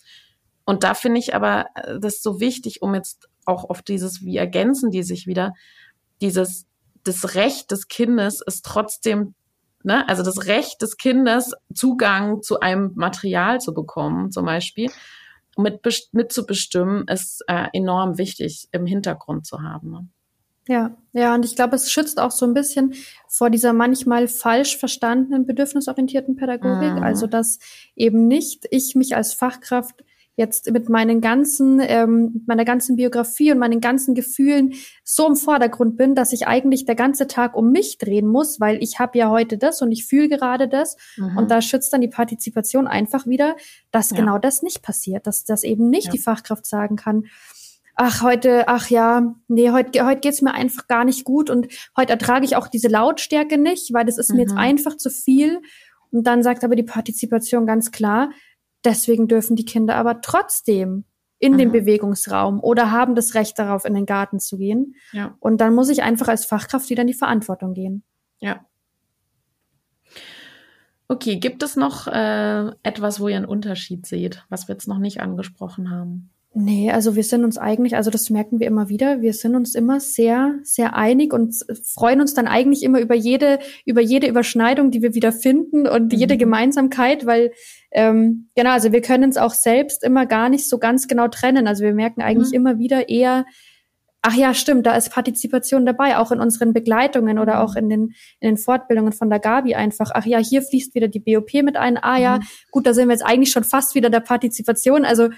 [0.65, 4.37] Und da finde ich aber äh, das so wichtig, um jetzt auch auf dieses, wie
[4.37, 5.53] ergänzen die sich wieder,
[6.21, 6.65] dieses,
[7.03, 9.35] das Recht des Kindes ist trotzdem,
[9.83, 14.89] ne, also das Recht des Kindes, Zugang zu einem Material zu bekommen, zum Beispiel
[15.57, 15.81] mit,
[16.11, 19.91] mitzubestimmen, ist äh, enorm wichtig im Hintergrund zu haben.
[19.91, 20.07] Ne?
[20.67, 22.93] Ja, ja, und ich glaube, es schützt auch so ein bisschen
[23.27, 26.93] vor dieser manchmal falsch verstandenen bedürfnisorientierten Pädagogik.
[26.93, 27.03] Mhm.
[27.03, 27.59] Also, dass
[27.95, 30.03] eben nicht ich mich als Fachkraft
[30.35, 34.73] jetzt mit meinen ganzen, ähm, meiner ganzen Biografie und meinen ganzen Gefühlen
[35.03, 38.81] so im Vordergrund bin, dass ich eigentlich der ganze Tag um mich drehen muss, weil
[38.81, 40.97] ich habe ja heute das und ich fühle gerade das.
[41.17, 41.37] Mhm.
[41.37, 43.55] Und da schützt dann die Partizipation einfach wieder,
[43.91, 44.17] dass ja.
[44.17, 46.11] genau das nicht passiert, dass das eben nicht ja.
[46.11, 47.25] die Fachkraft sagen kann,
[47.95, 52.13] ach, heute, ach ja, nee, heute, heute geht's mir einfach gar nicht gut und heute
[52.13, 54.37] ertrage ich auch diese Lautstärke nicht, weil das ist mhm.
[54.37, 54.59] mir jetzt mhm.
[54.59, 55.61] einfach zu viel.
[56.11, 58.29] Und dann sagt aber die Partizipation ganz klar,
[58.83, 61.05] Deswegen dürfen die Kinder aber trotzdem
[61.39, 61.57] in Aha.
[61.57, 64.95] den Bewegungsraum oder haben das Recht darauf, in den Garten zu gehen.
[65.11, 65.35] Ja.
[65.39, 68.03] Und dann muss ich einfach als Fachkraft wieder in die Verantwortung gehen.
[68.39, 68.65] Ja.
[71.07, 74.99] Okay, gibt es noch äh, etwas, wo ihr einen Unterschied seht, was wir jetzt noch
[74.99, 76.31] nicht angesprochen haben?
[76.55, 79.73] Nee, also wir sind uns eigentlich, also das merken wir immer wieder, wir sind uns
[79.73, 84.91] immer sehr, sehr einig und freuen uns dann eigentlich immer über jede, über jede Überschneidung,
[84.91, 86.19] die wir wieder finden und mhm.
[86.19, 87.53] jede Gemeinsamkeit, weil
[87.91, 91.65] ähm, genau, also wir können es auch selbst immer gar nicht so ganz genau trennen.
[91.65, 92.55] Also wir merken eigentlich mhm.
[92.55, 93.45] immer wieder eher,
[94.21, 98.13] ach ja, stimmt, da ist Partizipation dabei, auch in unseren Begleitungen oder auch in den,
[98.39, 100.11] in den Fortbildungen von der Gabi einfach.
[100.13, 101.97] Ach ja, hier fließt wieder die BOP mit ein.
[101.97, 102.43] Ah ja, mhm.
[102.69, 105.03] gut, da sind wir jetzt eigentlich schon fast wieder der Partizipation.
[105.03, 105.29] Also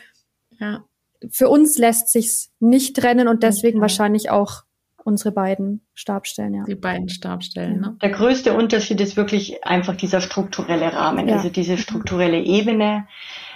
[0.59, 0.83] ja
[1.31, 3.81] für uns lässt sich's nicht trennen und deswegen okay.
[3.81, 4.63] wahrscheinlich auch
[5.05, 6.63] unsere beiden Stabstellen, ja.
[6.63, 7.97] Die beiden Stabstellen, ne?
[8.01, 11.35] Der größte Unterschied ist wirklich einfach dieser strukturelle Rahmen, ja.
[11.35, 13.07] also diese strukturelle Ebene.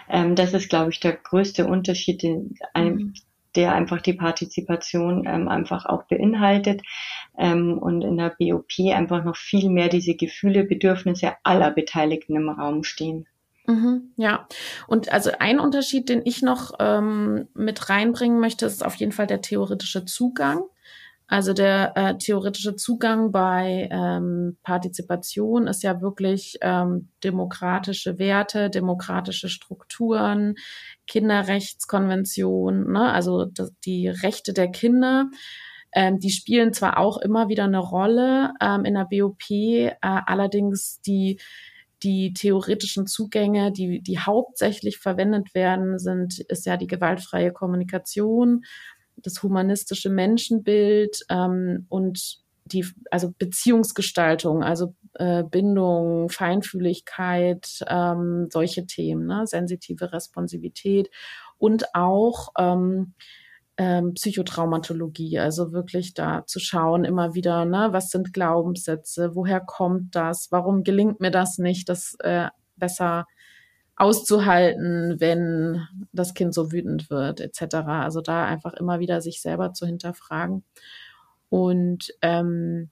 [0.07, 3.13] Ähm, das ist, glaube ich, der größte Unterschied, den, mhm.
[3.55, 6.81] der einfach die Partizipation ähm, einfach auch beinhaltet.
[7.35, 12.49] Ähm, und in der BOP einfach noch viel mehr diese Gefühle, Bedürfnisse aller Beteiligten im
[12.49, 13.25] Raum stehen.
[13.69, 14.47] Mhm, ja,
[14.87, 19.27] und also ein Unterschied, den ich noch ähm, mit reinbringen möchte, ist auf jeden Fall
[19.27, 20.63] der theoretische Zugang.
[21.27, 29.49] Also der äh, theoretische Zugang bei ähm, Partizipation ist ja wirklich ähm, demokratische Werte, demokratische
[29.49, 30.55] Strukturen,
[31.05, 33.11] Kinderrechtskonvention, ne?
[33.11, 33.45] also
[33.85, 35.29] die Rechte der Kinder.
[35.93, 41.01] Ähm, die spielen zwar auch immer wieder eine Rolle ähm, in der BOP, äh, allerdings
[41.01, 41.39] die
[42.03, 48.63] die theoretischen Zugänge, die, die hauptsächlich verwendet werden, sind, ist ja die gewaltfreie Kommunikation,
[49.17, 59.25] das humanistische Menschenbild ähm, und die, also Beziehungsgestaltung, also äh, Bindung, Feinfühligkeit, ähm, solche Themen,
[59.25, 59.45] ne?
[59.45, 61.09] sensitive Responsivität
[61.57, 63.13] und auch ähm,
[63.79, 70.15] ähm, Psychotraumatologie, also wirklich da zu schauen, immer wieder, ne, was sind Glaubenssätze, woher kommt
[70.15, 73.25] das, warum gelingt mir das nicht, das äh, besser
[73.95, 77.75] auszuhalten, wenn das Kind so wütend wird, etc.
[77.85, 80.65] Also da einfach immer wieder sich selber zu hinterfragen.
[81.47, 82.89] Und ähm,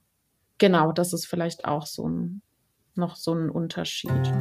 [0.56, 2.40] genau, das ist vielleicht auch so ein,
[2.94, 4.32] noch so ein Unterschied.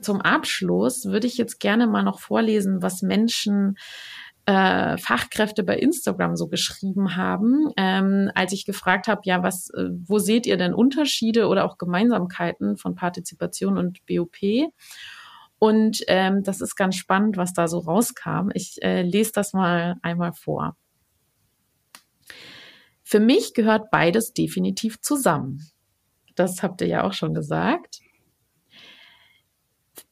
[0.00, 3.76] Zum Abschluss würde ich jetzt gerne mal noch vorlesen, was Menschen
[4.46, 9.88] äh, Fachkräfte bei Instagram so geschrieben haben, ähm, als ich gefragt habe, ja, was, äh,
[10.06, 14.36] wo seht ihr denn Unterschiede oder auch Gemeinsamkeiten von Partizipation und BOP?
[15.58, 18.50] Und ähm, das ist ganz spannend, was da so rauskam.
[18.54, 20.76] Ich äh, lese das mal einmal vor.
[23.02, 25.62] Für mich gehört beides definitiv zusammen.
[26.34, 28.00] Das habt ihr ja auch schon gesagt.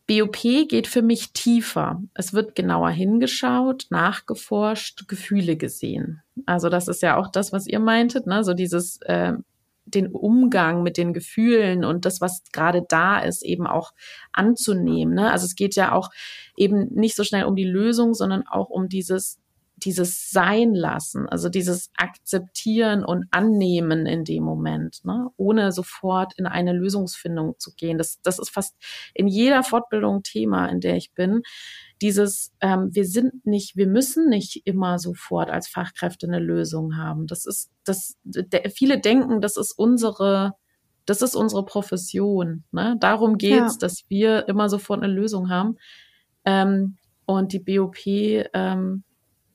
[0.07, 0.37] BOP
[0.69, 2.03] geht für mich tiefer.
[2.13, 6.23] Es wird genauer hingeschaut, nachgeforscht, Gefühle gesehen.
[6.47, 8.45] Also das ist ja auch das, was ihr meintet, ne?
[8.45, 9.33] so dieses äh,
[9.87, 13.93] den Umgang mit den Gefühlen und das, was gerade da ist, eben auch
[14.33, 15.15] anzunehmen.
[15.15, 15.31] Ne?
[15.31, 16.11] Also es geht ja auch
[16.57, 19.41] eben nicht so schnell um die Lösung, sondern auch um dieses
[19.77, 25.31] dieses Sein lassen, also dieses Akzeptieren und Annehmen in dem Moment, ne?
[25.37, 27.99] ohne sofort in eine Lösungsfindung zu gehen.
[27.99, 28.77] Das, das ist fast
[29.15, 31.43] in jeder Fortbildung Thema, in der ich bin.
[32.03, 37.27] Dieses, ähm, wir sind nicht, wir müssen nicht immer sofort als Fachkräfte eine Lösung haben.
[37.27, 40.53] Das ist, das, de, viele denken, das ist unsere,
[41.05, 42.65] das ist unsere Profession.
[42.71, 42.97] Ne?
[43.01, 43.79] Darum geht's, ja.
[43.81, 45.79] dass wir immer sofort eine Lösung haben.
[46.45, 46.97] Ähm,
[47.27, 49.03] und die BOP ähm,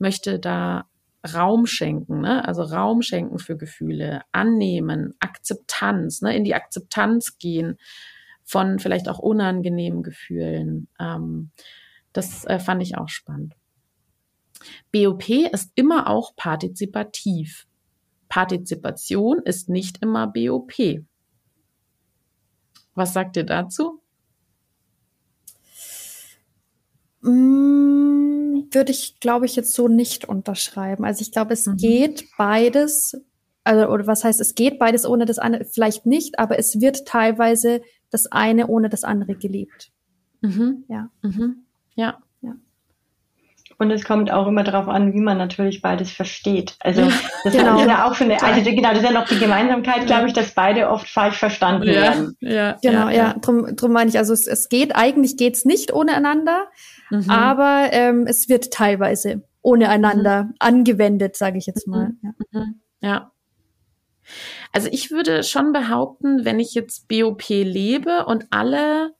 [0.00, 0.86] möchte da
[1.34, 2.46] Raum schenken, ne?
[2.46, 6.34] also Raum schenken für Gefühle, annehmen, Akzeptanz, ne?
[6.34, 7.76] in die Akzeptanz gehen
[8.42, 10.88] von vielleicht auch unangenehmen Gefühlen.
[10.98, 11.50] Ähm,
[12.12, 13.54] das äh, fand ich auch spannend.
[14.92, 17.66] BOP ist immer auch partizipativ.
[18.28, 20.72] Partizipation ist nicht immer BOP.
[22.94, 24.00] Was sagt ihr dazu?
[27.22, 27.89] Mm
[28.74, 31.04] würde ich, glaube ich, jetzt so nicht unterschreiben.
[31.04, 31.76] Also ich glaube, es mhm.
[31.76, 33.16] geht beides,
[33.64, 37.06] also, oder was heißt, es geht beides ohne das andere, vielleicht nicht, aber es wird
[37.06, 39.92] teilweise das eine ohne das andere gelebt.
[40.40, 40.84] Mhm.
[40.88, 41.10] Ja.
[41.22, 41.64] Mhm.
[41.94, 42.18] Ja.
[43.80, 46.76] Und es kommt auch immer darauf an, wie man natürlich beides versteht.
[46.80, 47.02] Also
[47.44, 47.80] das genau.
[47.80, 50.34] ist ja auch schon eine, also genau, das ist ja noch die Gemeinsamkeit, glaube ich,
[50.34, 51.94] dass beide oft falsch verstanden ja.
[51.94, 52.36] werden.
[52.40, 53.34] Ja, genau, ja, ja.
[53.40, 56.68] Drum, drum meine ich, also es, es geht, eigentlich geht's nicht ohne einander,
[57.10, 57.28] Mhm.
[57.28, 60.54] Aber ähm, es wird teilweise ohne einander mhm.
[60.58, 62.10] angewendet, sage ich jetzt mal.
[62.10, 62.18] Mhm.
[62.22, 62.60] Ja.
[62.60, 62.80] Mhm.
[63.00, 63.32] ja.
[64.72, 69.12] Also ich würde schon behaupten, wenn ich jetzt BOP lebe und alle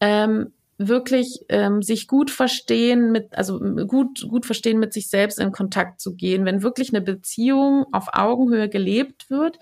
[0.00, 5.50] ähm, wirklich ähm, sich gut verstehen, mit, also gut, gut verstehen, mit sich selbst in
[5.50, 9.58] Kontakt zu gehen, wenn wirklich eine Beziehung auf Augenhöhe gelebt wird,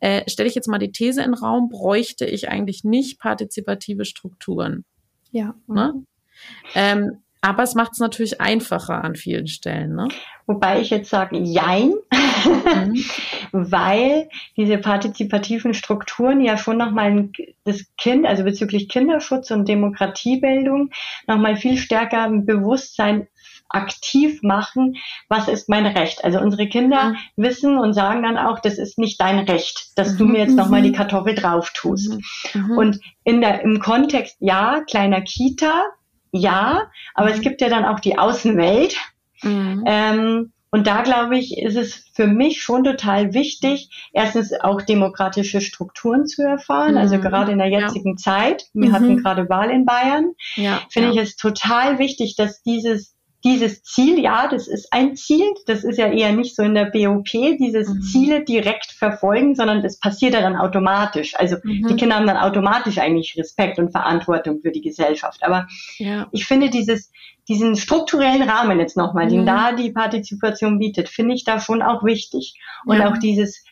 [0.00, 4.06] äh, stelle ich jetzt mal die These in den Raum, bräuchte ich eigentlich nicht partizipative
[4.06, 4.84] Strukturen.
[5.30, 5.54] Ja.
[5.66, 6.02] Ne?
[6.74, 9.94] Ähm, aber es macht es natürlich einfacher an vielen Stellen.
[9.94, 10.08] Ne?
[10.46, 11.92] Wobei ich jetzt sage, jein,
[12.44, 13.04] mhm.
[13.52, 17.30] weil diese partizipativen Strukturen ja schon nochmal
[17.64, 20.90] das Kind, also bezüglich Kinderschutz und Demokratiebildung,
[21.26, 23.28] nochmal viel stärker ein Bewusstsein
[23.68, 24.96] aktiv machen,
[25.28, 26.24] was ist mein Recht.
[26.24, 27.16] Also unsere Kinder mhm.
[27.36, 30.82] wissen und sagen dann auch, das ist nicht dein Recht, dass du mir jetzt nochmal
[30.82, 30.94] die mhm.
[30.94, 32.14] Kartoffel drauf tust.
[32.54, 32.62] Mhm.
[32.62, 32.78] mhm.
[32.78, 35.82] Und in der, im Kontext, ja, kleiner Kita,
[36.30, 38.96] ja, aber es gibt ja dann auch die Außenwelt.
[39.42, 39.84] Mhm.
[39.86, 45.60] Ähm, und da glaube ich, ist es für mich schon total wichtig, erstens auch demokratische
[45.60, 46.96] Strukturen zu erfahren.
[46.96, 47.20] Also mhm.
[47.20, 48.16] Also gerade in der jetzigen ja.
[48.16, 48.92] Zeit, wir mhm.
[48.92, 51.14] hatten gerade Wahl in Bayern, ja, finde ja.
[51.14, 53.14] ich es total wichtig, dass dieses
[53.44, 56.86] dieses Ziel, ja, das ist ein Ziel, das ist ja eher nicht so in der
[56.86, 58.00] BOP, dieses mhm.
[58.00, 61.34] Ziele direkt verfolgen, sondern das passiert ja dann automatisch.
[61.36, 61.86] Also mhm.
[61.88, 65.42] die Kinder haben dann automatisch eigentlich Respekt und Verantwortung für die Gesellschaft.
[65.42, 65.66] Aber
[65.98, 66.26] ja.
[66.32, 67.12] ich finde dieses,
[67.46, 69.30] diesen strukturellen Rahmen jetzt nochmal, mhm.
[69.30, 72.58] den da die Partizipation bietet, finde ich da schon auch wichtig.
[72.86, 73.10] Und ja.
[73.10, 73.62] auch dieses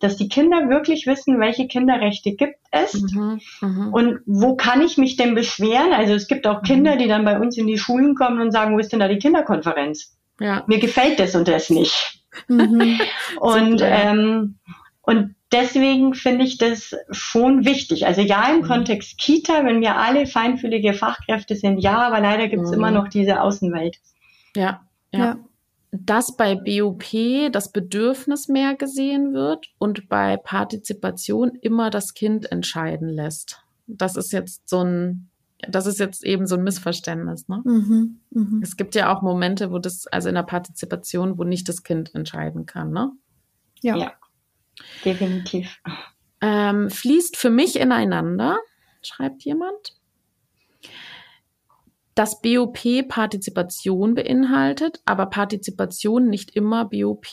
[0.00, 3.88] dass die Kinder wirklich wissen, welche Kinderrechte gibt es mhm, mh.
[3.92, 5.92] und wo kann ich mich denn beschweren.
[5.92, 6.66] Also es gibt auch mhm.
[6.66, 9.08] Kinder, die dann bei uns in die Schulen kommen und sagen, wo ist denn da
[9.08, 10.16] die Kinderkonferenz?
[10.40, 10.64] Ja.
[10.66, 12.22] Mir gefällt das und das nicht.
[12.48, 13.00] Mhm.
[13.40, 14.58] und, ähm,
[15.02, 18.06] und deswegen finde ich das schon wichtig.
[18.06, 18.66] Also ja, im mhm.
[18.66, 22.76] Kontext Kita, wenn wir alle feinfühlige Fachkräfte sind, ja, aber leider gibt es mhm.
[22.76, 23.98] immer noch diese Außenwelt.
[24.56, 24.80] ja.
[25.12, 25.20] ja.
[25.20, 25.36] ja
[26.00, 27.04] dass bei BOP
[27.52, 33.62] das Bedürfnis mehr gesehen wird und bei Partizipation immer das Kind entscheiden lässt.
[33.86, 35.30] Das ist jetzt so ein,
[35.68, 37.48] das ist jetzt eben so ein Missverständnis.
[37.48, 37.62] Ne?
[37.64, 38.60] Mhm, mh.
[38.62, 42.14] Es gibt ja auch Momente, wo das, also in der Partizipation, wo nicht das Kind
[42.14, 42.90] entscheiden kann.
[42.90, 43.12] Ne?
[43.80, 43.96] Ja.
[43.96, 44.12] ja,
[45.04, 45.80] definitiv.
[46.40, 48.58] Ähm, fließt für mich ineinander,
[49.02, 49.96] schreibt jemand
[52.14, 57.26] dass BOP Partizipation beinhaltet, aber Partizipation nicht immer BOP.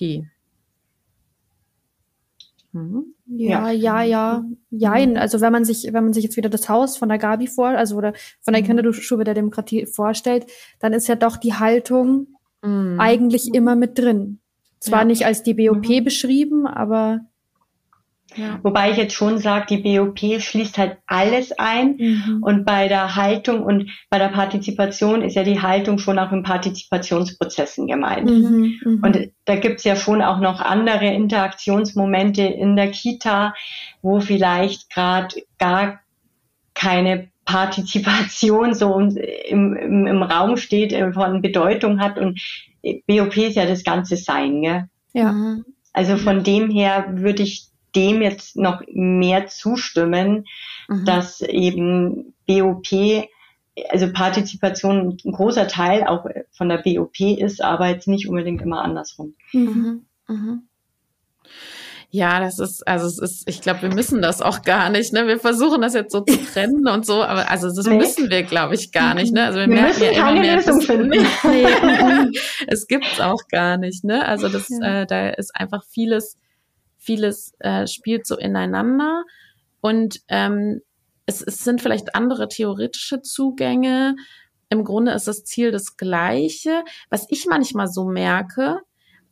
[2.73, 3.13] Mhm.
[3.27, 5.07] Ja, ja, ja, ja.
[5.07, 5.17] Mhm.
[5.17, 7.67] Also wenn man sich, wenn man sich jetzt wieder das Haus von der Gabi vor,
[7.67, 8.67] also oder von der mhm.
[8.67, 10.45] Kinderschule der Demokratie vorstellt,
[10.79, 12.27] dann ist ja doch die Haltung
[12.61, 12.99] mhm.
[12.99, 14.39] eigentlich immer mit drin.
[14.79, 15.05] Zwar ja.
[15.05, 16.03] nicht als die BOP mhm.
[16.03, 17.21] beschrieben, aber
[18.36, 18.59] ja.
[18.63, 22.39] Wobei ich jetzt schon sage, die BOP schließt halt alles ein mhm.
[22.41, 26.43] und bei der Haltung und bei der Partizipation ist ja die Haltung schon auch in
[26.43, 28.29] Partizipationsprozessen gemeint.
[28.29, 28.79] Mhm.
[28.84, 29.03] Mhm.
[29.03, 33.53] Und da gibt's ja schon auch noch andere Interaktionsmomente in der Kita,
[34.01, 35.99] wo vielleicht gerade gar
[36.73, 42.39] keine Partizipation so im, im, im Raum steht, äh, von Bedeutung hat und
[43.07, 44.86] BOP ist ja das ganze Sein, gell?
[45.13, 45.57] Ja.
[45.93, 50.46] Also von dem her würde ich dem jetzt noch mehr zustimmen,
[50.88, 51.06] mhm.
[51.06, 53.28] dass eben BOP,
[53.89, 58.82] also Partizipation ein großer Teil auch von der BOP ist, aber jetzt nicht unbedingt immer
[58.82, 59.36] andersrum.
[59.54, 60.06] Mhm.
[60.28, 60.64] Mhm.
[62.14, 65.28] Ja, das ist, also es ist, ich glaube, wir müssen das auch gar nicht, ne?
[65.28, 67.96] Wir versuchen das jetzt so zu trennen und so, aber also das nee.
[67.96, 69.46] müssen wir, glaube ich, gar nicht, ne?
[69.46, 71.10] Also wir, wir merken ja immer mehr, Lösung finden.
[71.10, 72.32] Nee,
[72.68, 74.26] es gibt's auch gar nicht, ne?
[74.28, 75.04] Also das, ja.
[75.04, 76.38] äh, da ist einfach vieles
[77.02, 79.24] vieles äh, spielt so ineinander
[79.82, 80.82] und ähm,
[81.26, 84.16] es, es sind vielleicht andere theoretische Zugänge.
[84.70, 86.84] Im Grunde ist das Ziel das gleiche.
[87.10, 88.80] Was ich manchmal so merke,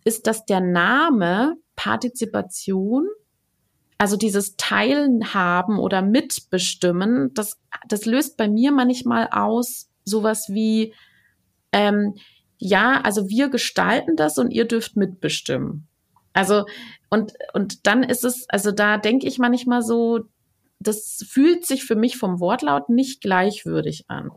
[0.03, 3.07] ist, dass der Name Partizipation,
[3.97, 10.93] also dieses Teilhaben oder Mitbestimmen, das, das löst bei mir manchmal aus sowas wie,
[11.71, 12.15] ähm,
[12.57, 15.87] ja, also wir gestalten das und ihr dürft mitbestimmen.
[16.33, 16.65] Also,
[17.09, 20.25] und, und dann ist es, also da denke ich manchmal so,
[20.79, 24.31] das fühlt sich für mich vom Wortlaut nicht gleichwürdig an.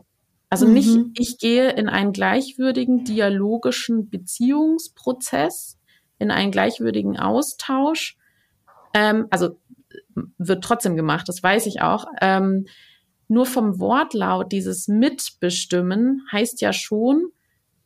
[0.49, 0.73] Also mhm.
[0.73, 5.79] nicht, ich gehe in einen gleichwürdigen dialogischen Beziehungsprozess,
[6.19, 8.17] in einen gleichwürdigen Austausch.
[8.93, 9.57] Ähm, also
[10.37, 12.05] wird trotzdem gemacht, das weiß ich auch.
[12.21, 12.65] Ähm,
[13.27, 17.29] nur vom Wortlaut dieses Mitbestimmen heißt ja schon,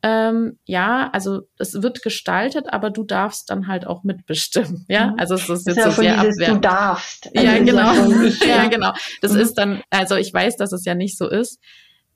[0.08, 4.86] ähm, ja, also es wird gestaltet, aber du darfst dann halt auch mitbestimmen.
[4.88, 5.18] Ja, mhm.
[5.18, 7.28] also es ist jetzt ist ja so sehr dieses, Du darfst.
[7.36, 8.22] Also ja, genau.
[8.22, 8.62] Ich, ja.
[8.62, 8.68] ja.
[8.68, 8.92] genau.
[9.20, 9.40] Das mhm.
[9.40, 11.60] ist dann, also ich weiß, dass es ja nicht so ist.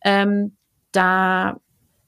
[0.03, 0.57] Ähm,
[0.93, 1.61] da,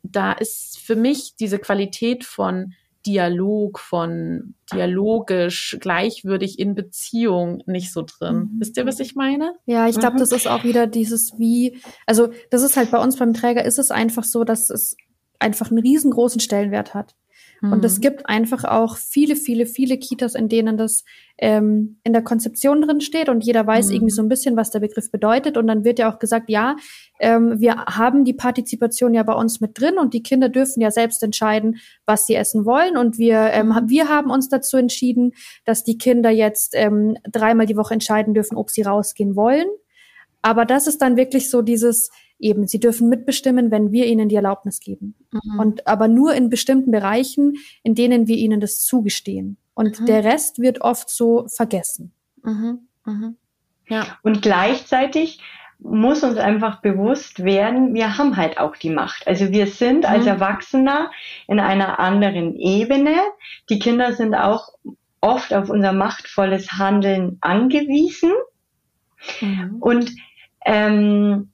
[0.02, 2.72] da ist für mich diese Qualität von
[3.06, 8.36] Dialog, von dialogisch, gleichwürdig in Beziehung nicht so drin.
[8.36, 8.60] Mhm.
[8.60, 9.54] Wisst ihr, was ich meine?
[9.66, 10.20] Ja, ich glaube, mhm.
[10.20, 13.78] das ist auch wieder dieses wie, also das ist halt bei uns beim Träger ist
[13.78, 14.96] es einfach so, dass es
[15.44, 17.14] einfach einen riesengroßen Stellenwert hat.
[17.70, 18.02] Und es mhm.
[18.02, 21.04] gibt einfach auch viele, viele, viele Kitas, in denen das
[21.38, 23.94] ähm, in der Konzeption drin steht und jeder weiß mhm.
[23.94, 25.56] irgendwie so ein bisschen, was der Begriff bedeutet.
[25.56, 26.76] Und dann wird ja auch gesagt, ja,
[27.20, 30.90] ähm, wir haben die Partizipation ja bei uns mit drin und die Kinder dürfen ja
[30.90, 32.96] selbst entscheiden, was sie essen wollen.
[32.96, 33.88] Und wir, ähm, mhm.
[33.88, 35.32] wir haben uns dazu entschieden,
[35.64, 39.66] dass die Kinder jetzt ähm, dreimal die Woche entscheiden dürfen, ob sie rausgehen wollen.
[40.42, 44.34] Aber das ist dann wirklich so dieses, eben, sie dürfen mitbestimmen, wenn wir ihnen die
[44.34, 45.14] Erlaubnis geben.
[45.30, 45.58] Mhm.
[45.58, 49.56] Und aber nur in bestimmten Bereichen, in denen wir ihnen das zugestehen.
[49.74, 50.06] Und mhm.
[50.06, 52.12] der Rest wird oft so vergessen.
[52.42, 52.88] Mhm.
[53.04, 53.36] mhm.
[53.88, 54.18] Ja.
[54.22, 55.40] Und gleichzeitig
[55.78, 59.26] muss uns einfach bewusst werden, wir haben halt auch die Macht.
[59.26, 60.30] Also wir sind als mhm.
[60.30, 61.10] Erwachsener
[61.46, 63.14] in einer anderen Ebene.
[63.68, 64.68] Die Kinder sind auch
[65.20, 68.32] oft auf unser machtvolles Handeln angewiesen.
[69.40, 69.76] Mhm.
[69.80, 70.12] Und
[70.64, 71.50] ähm,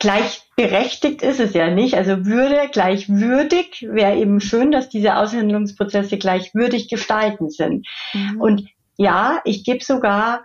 [0.00, 1.94] gleichberechtigt ist es ja nicht.
[1.94, 7.86] Also Würde gleichwürdig wäre eben schön, dass diese Aushandlungsprozesse gleichwürdig gestalten sind.
[8.12, 8.40] Mhm.
[8.40, 10.42] Und ja, ich gebe sogar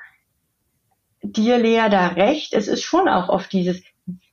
[1.24, 2.54] dir, Lea, da recht.
[2.54, 3.82] Es ist schon auch oft dieses,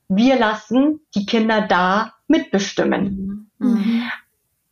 [0.07, 3.49] wir lassen die Kinder da mitbestimmen.
[3.57, 3.67] Mhm.
[3.67, 4.03] mhm.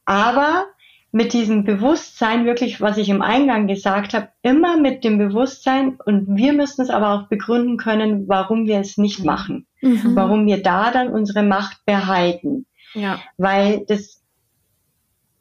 [0.06, 0.66] Aber
[1.12, 6.38] mit diesem Bewusstsein, wirklich, was ich im Eingang gesagt habe, immer mit dem Bewusstsein und
[6.38, 10.16] wir müssen es aber auch begründen können, warum wir es nicht machen, mhm.
[10.16, 12.66] warum wir da dann unsere Macht behalten.
[12.94, 13.20] Ja.
[13.38, 14.24] Weil das,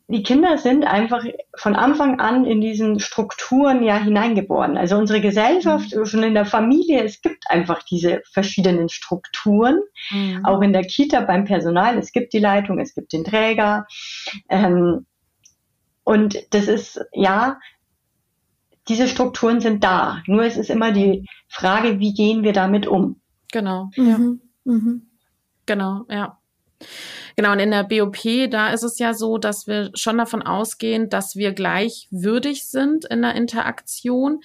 [0.08, 1.24] die Kinder sind einfach
[1.56, 4.76] von Anfang an in diesen Strukturen ja hineingeboren.
[4.76, 6.04] Also unsere Gesellschaft, mhm.
[6.04, 9.78] schon in der Familie, es gibt einfach diese verschiedenen Strukturen.
[10.10, 10.44] Mhm.
[10.44, 13.86] Auch in der Kita beim Personal, es gibt die Leitung, es gibt den Träger.
[14.48, 15.06] Ähm,
[16.10, 17.60] und das ist, ja,
[18.88, 20.24] diese Strukturen sind da.
[20.26, 23.20] Nur es ist immer die Frage, wie gehen wir damit um?
[23.52, 23.90] Genau.
[23.96, 24.40] Mhm.
[24.64, 24.72] Ja.
[24.72, 25.06] Mhm.
[25.66, 26.36] Genau, ja.
[27.36, 31.10] Genau, und in der BOP, da ist es ja so, dass wir schon davon ausgehen,
[31.10, 34.40] dass wir gleichwürdig sind in der Interaktion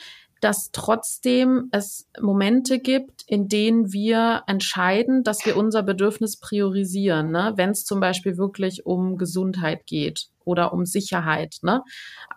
[0.45, 7.53] dass trotzdem es Momente gibt, in denen wir entscheiden, dass wir unser Bedürfnis priorisieren, ne?
[7.55, 11.55] wenn es zum Beispiel wirklich um Gesundheit geht oder um Sicherheit.
[11.63, 11.81] Ne?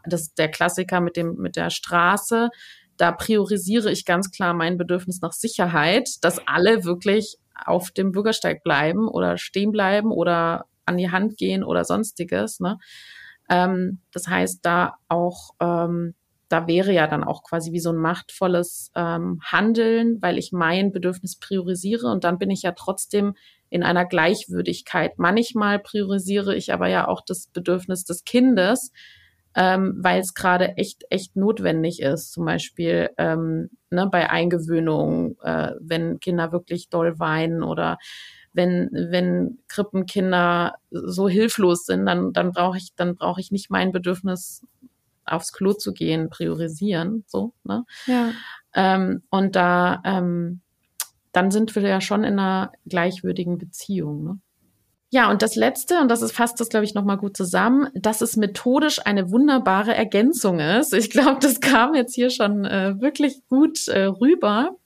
[0.06, 2.48] Das ist der Klassiker mit dem mit der Straße.
[2.96, 8.62] Da priorisiere ich ganz klar mein Bedürfnis nach Sicherheit, dass alle wirklich auf dem Bürgersteig
[8.64, 12.58] bleiben oder stehen bleiben oder an die Hand gehen oder sonstiges.
[12.58, 12.78] Ne?
[13.50, 16.14] Ähm, das heißt, da auch ähm,
[16.48, 20.92] da wäre ja dann auch quasi wie so ein machtvolles ähm, Handeln, weil ich mein
[20.92, 23.34] Bedürfnis priorisiere und dann bin ich ja trotzdem
[23.70, 25.18] in einer Gleichwürdigkeit.
[25.18, 28.92] Manchmal priorisiere ich aber ja auch das Bedürfnis des Kindes,
[29.54, 32.32] ähm, weil es gerade echt, echt notwendig ist.
[32.32, 37.98] Zum Beispiel ähm, ne, bei Eingewöhnung, äh, wenn Kinder wirklich doll weinen oder
[38.52, 43.92] wenn, wenn Krippenkinder so hilflos sind, dann, dann brauche ich, dann brauche ich nicht mein
[43.92, 44.62] Bedürfnis
[45.28, 47.84] aufs Klo zu gehen, priorisieren, so, ne?
[48.06, 48.32] Ja.
[48.74, 50.60] Ähm, und da, ähm,
[51.32, 54.40] dann sind wir ja schon in einer gleichwürdigen Beziehung, ne?
[55.10, 58.20] Ja, und das Letzte, und das ist fasst das, glaube ich, nochmal gut zusammen, dass
[58.20, 60.92] es methodisch eine wunderbare Ergänzung ist.
[60.92, 64.76] Ich glaube, das kam jetzt hier schon äh, wirklich gut äh, rüber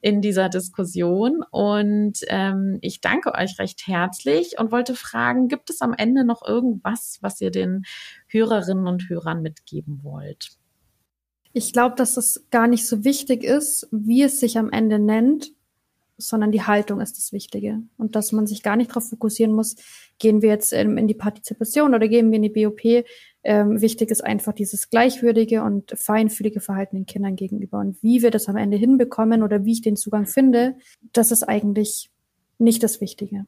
[0.00, 1.44] in dieser Diskussion.
[1.50, 6.40] Und ähm, ich danke euch recht herzlich und wollte fragen, gibt es am Ende noch
[6.46, 7.82] irgendwas, was ihr den
[8.28, 10.50] Hörerinnen und Hörern mitgeben wollt?
[11.52, 15.52] Ich glaube, dass es gar nicht so wichtig ist, wie es sich am Ende nennt,
[16.18, 17.80] sondern die Haltung ist das Wichtige.
[17.96, 19.76] Und dass man sich gar nicht darauf fokussieren muss,
[20.18, 23.04] gehen wir jetzt ähm, in die Partizipation oder gehen wir in die BOP.
[23.44, 27.78] Ähm, wichtig ist einfach dieses gleichwürdige und feinfühlige Verhalten den Kindern gegenüber.
[27.78, 30.76] Und wie wir das am Ende hinbekommen oder wie ich den Zugang finde,
[31.12, 32.10] das ist eigentlich
[32.58, 33.46] nicht das Wichtige.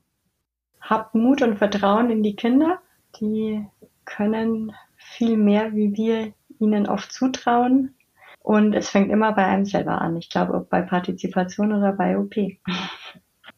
[0.81, 2.78] Habt Mut und Vertrauen in die Kinder.
[3.20, 3.66] Die
[4.05, 7.95] können viel mehr, wie wir ihnen oft zutrauen.
[8.43, 10.17] Und es fängt immer bei einem selber an.
[10.17, 12.35] Ich glaube, ob bei Partizipation oder bei OP.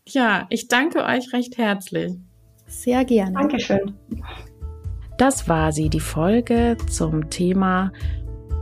[0.09, 2.13] Ja, ich danke euch recht herzlich.
[2.67, 3.35] Sehr gerne.
[3.35, 3.95] Dankeschön.
[5.17, 7.93] Das war sie, die Folge zum Thema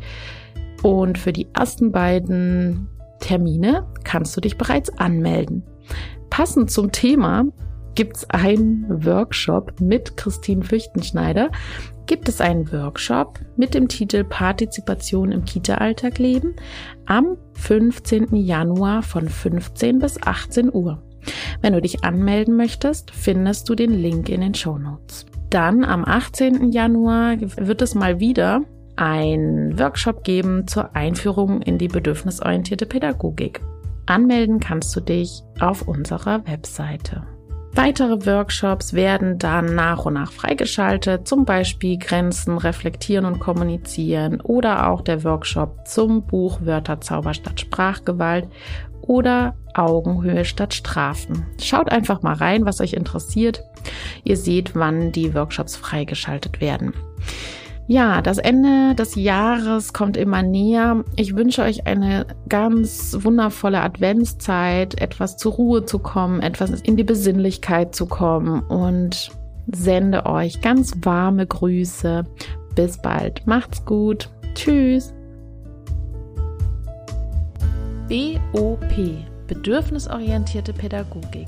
[0.84, 2.90] und für die ersten beiden
[3.22, 5.64] Termine kannst du dich bereits anmelden.
[6.30, 7.46] Passend zum Thema
[7.96, 11.52] gibt es einen Workshop mit Christine Füchtenschneider.
[12.08, 16.56] Gibt es einen Workshop mit dem Titel Partizipation im Kita-Alltag leben
[17.08, 18.36] am 15.
[18.36, 21.02] Januar von 15 bis 18 Uhr.
[21.62, 25.26] Wenn du dich anmelden möchtest, findest du den Link in den Show Notes.
[25.50, 26.72] Dann am 18.
[26.72, 28.62] Januar wird es mal wieder
[28.98, 33.62] ein Workshop geben zur Einführung in die bedürfnisorientierte Pädagogik.
[34.06, 37.24] Anmelden kannst du dich auf unserer Webseite.
[37.76, 44.88] Weitere Workshops werden dann nach und nach freigeschaltet, zum Beispiel Grenzen reflektieren und kommunizieren oder
[44.88, 48.48] auch der Workshop zum Buch Wörterzauber statt Sprachgewalt
[49.02, 51.46] oder Augenhöhe statt Strafen.
[51.62, 53.62] Schaut einfach mal rein, was euch interessiert.
[54.24, 56.94] Ihr seht, wann die Workshops freigeschaltet werden.
[57.88, 61.04] Ja, das Ende des Jahres kommt immer näher.
[61.16, 67.04] Ich wünsche euch eine ganz wundervolle Adventszeit, etwas zur Ruhe zu kommen, etwas in die
[67.04, 69.30] Besinnlichkeit zu kommen und
[69.72, 72.24] sende euch ganz warme Grüße.
[72.74, 73.46] Bis bald.
[73.46, 74.30] Macht's gut.
[74.56, 75.14] Tschüss.
[78.10, 78.82] BOP
[79.48, 81.48] Bedürfnisorientierte Pädagogik.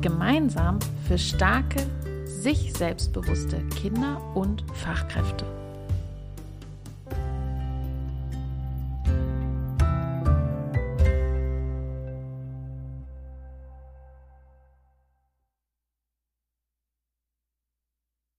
[0.00, 1.80] Gemeinsam für starke,
[2.24, 5.44] sich selbstbewusste Kinder und Fachkräfte.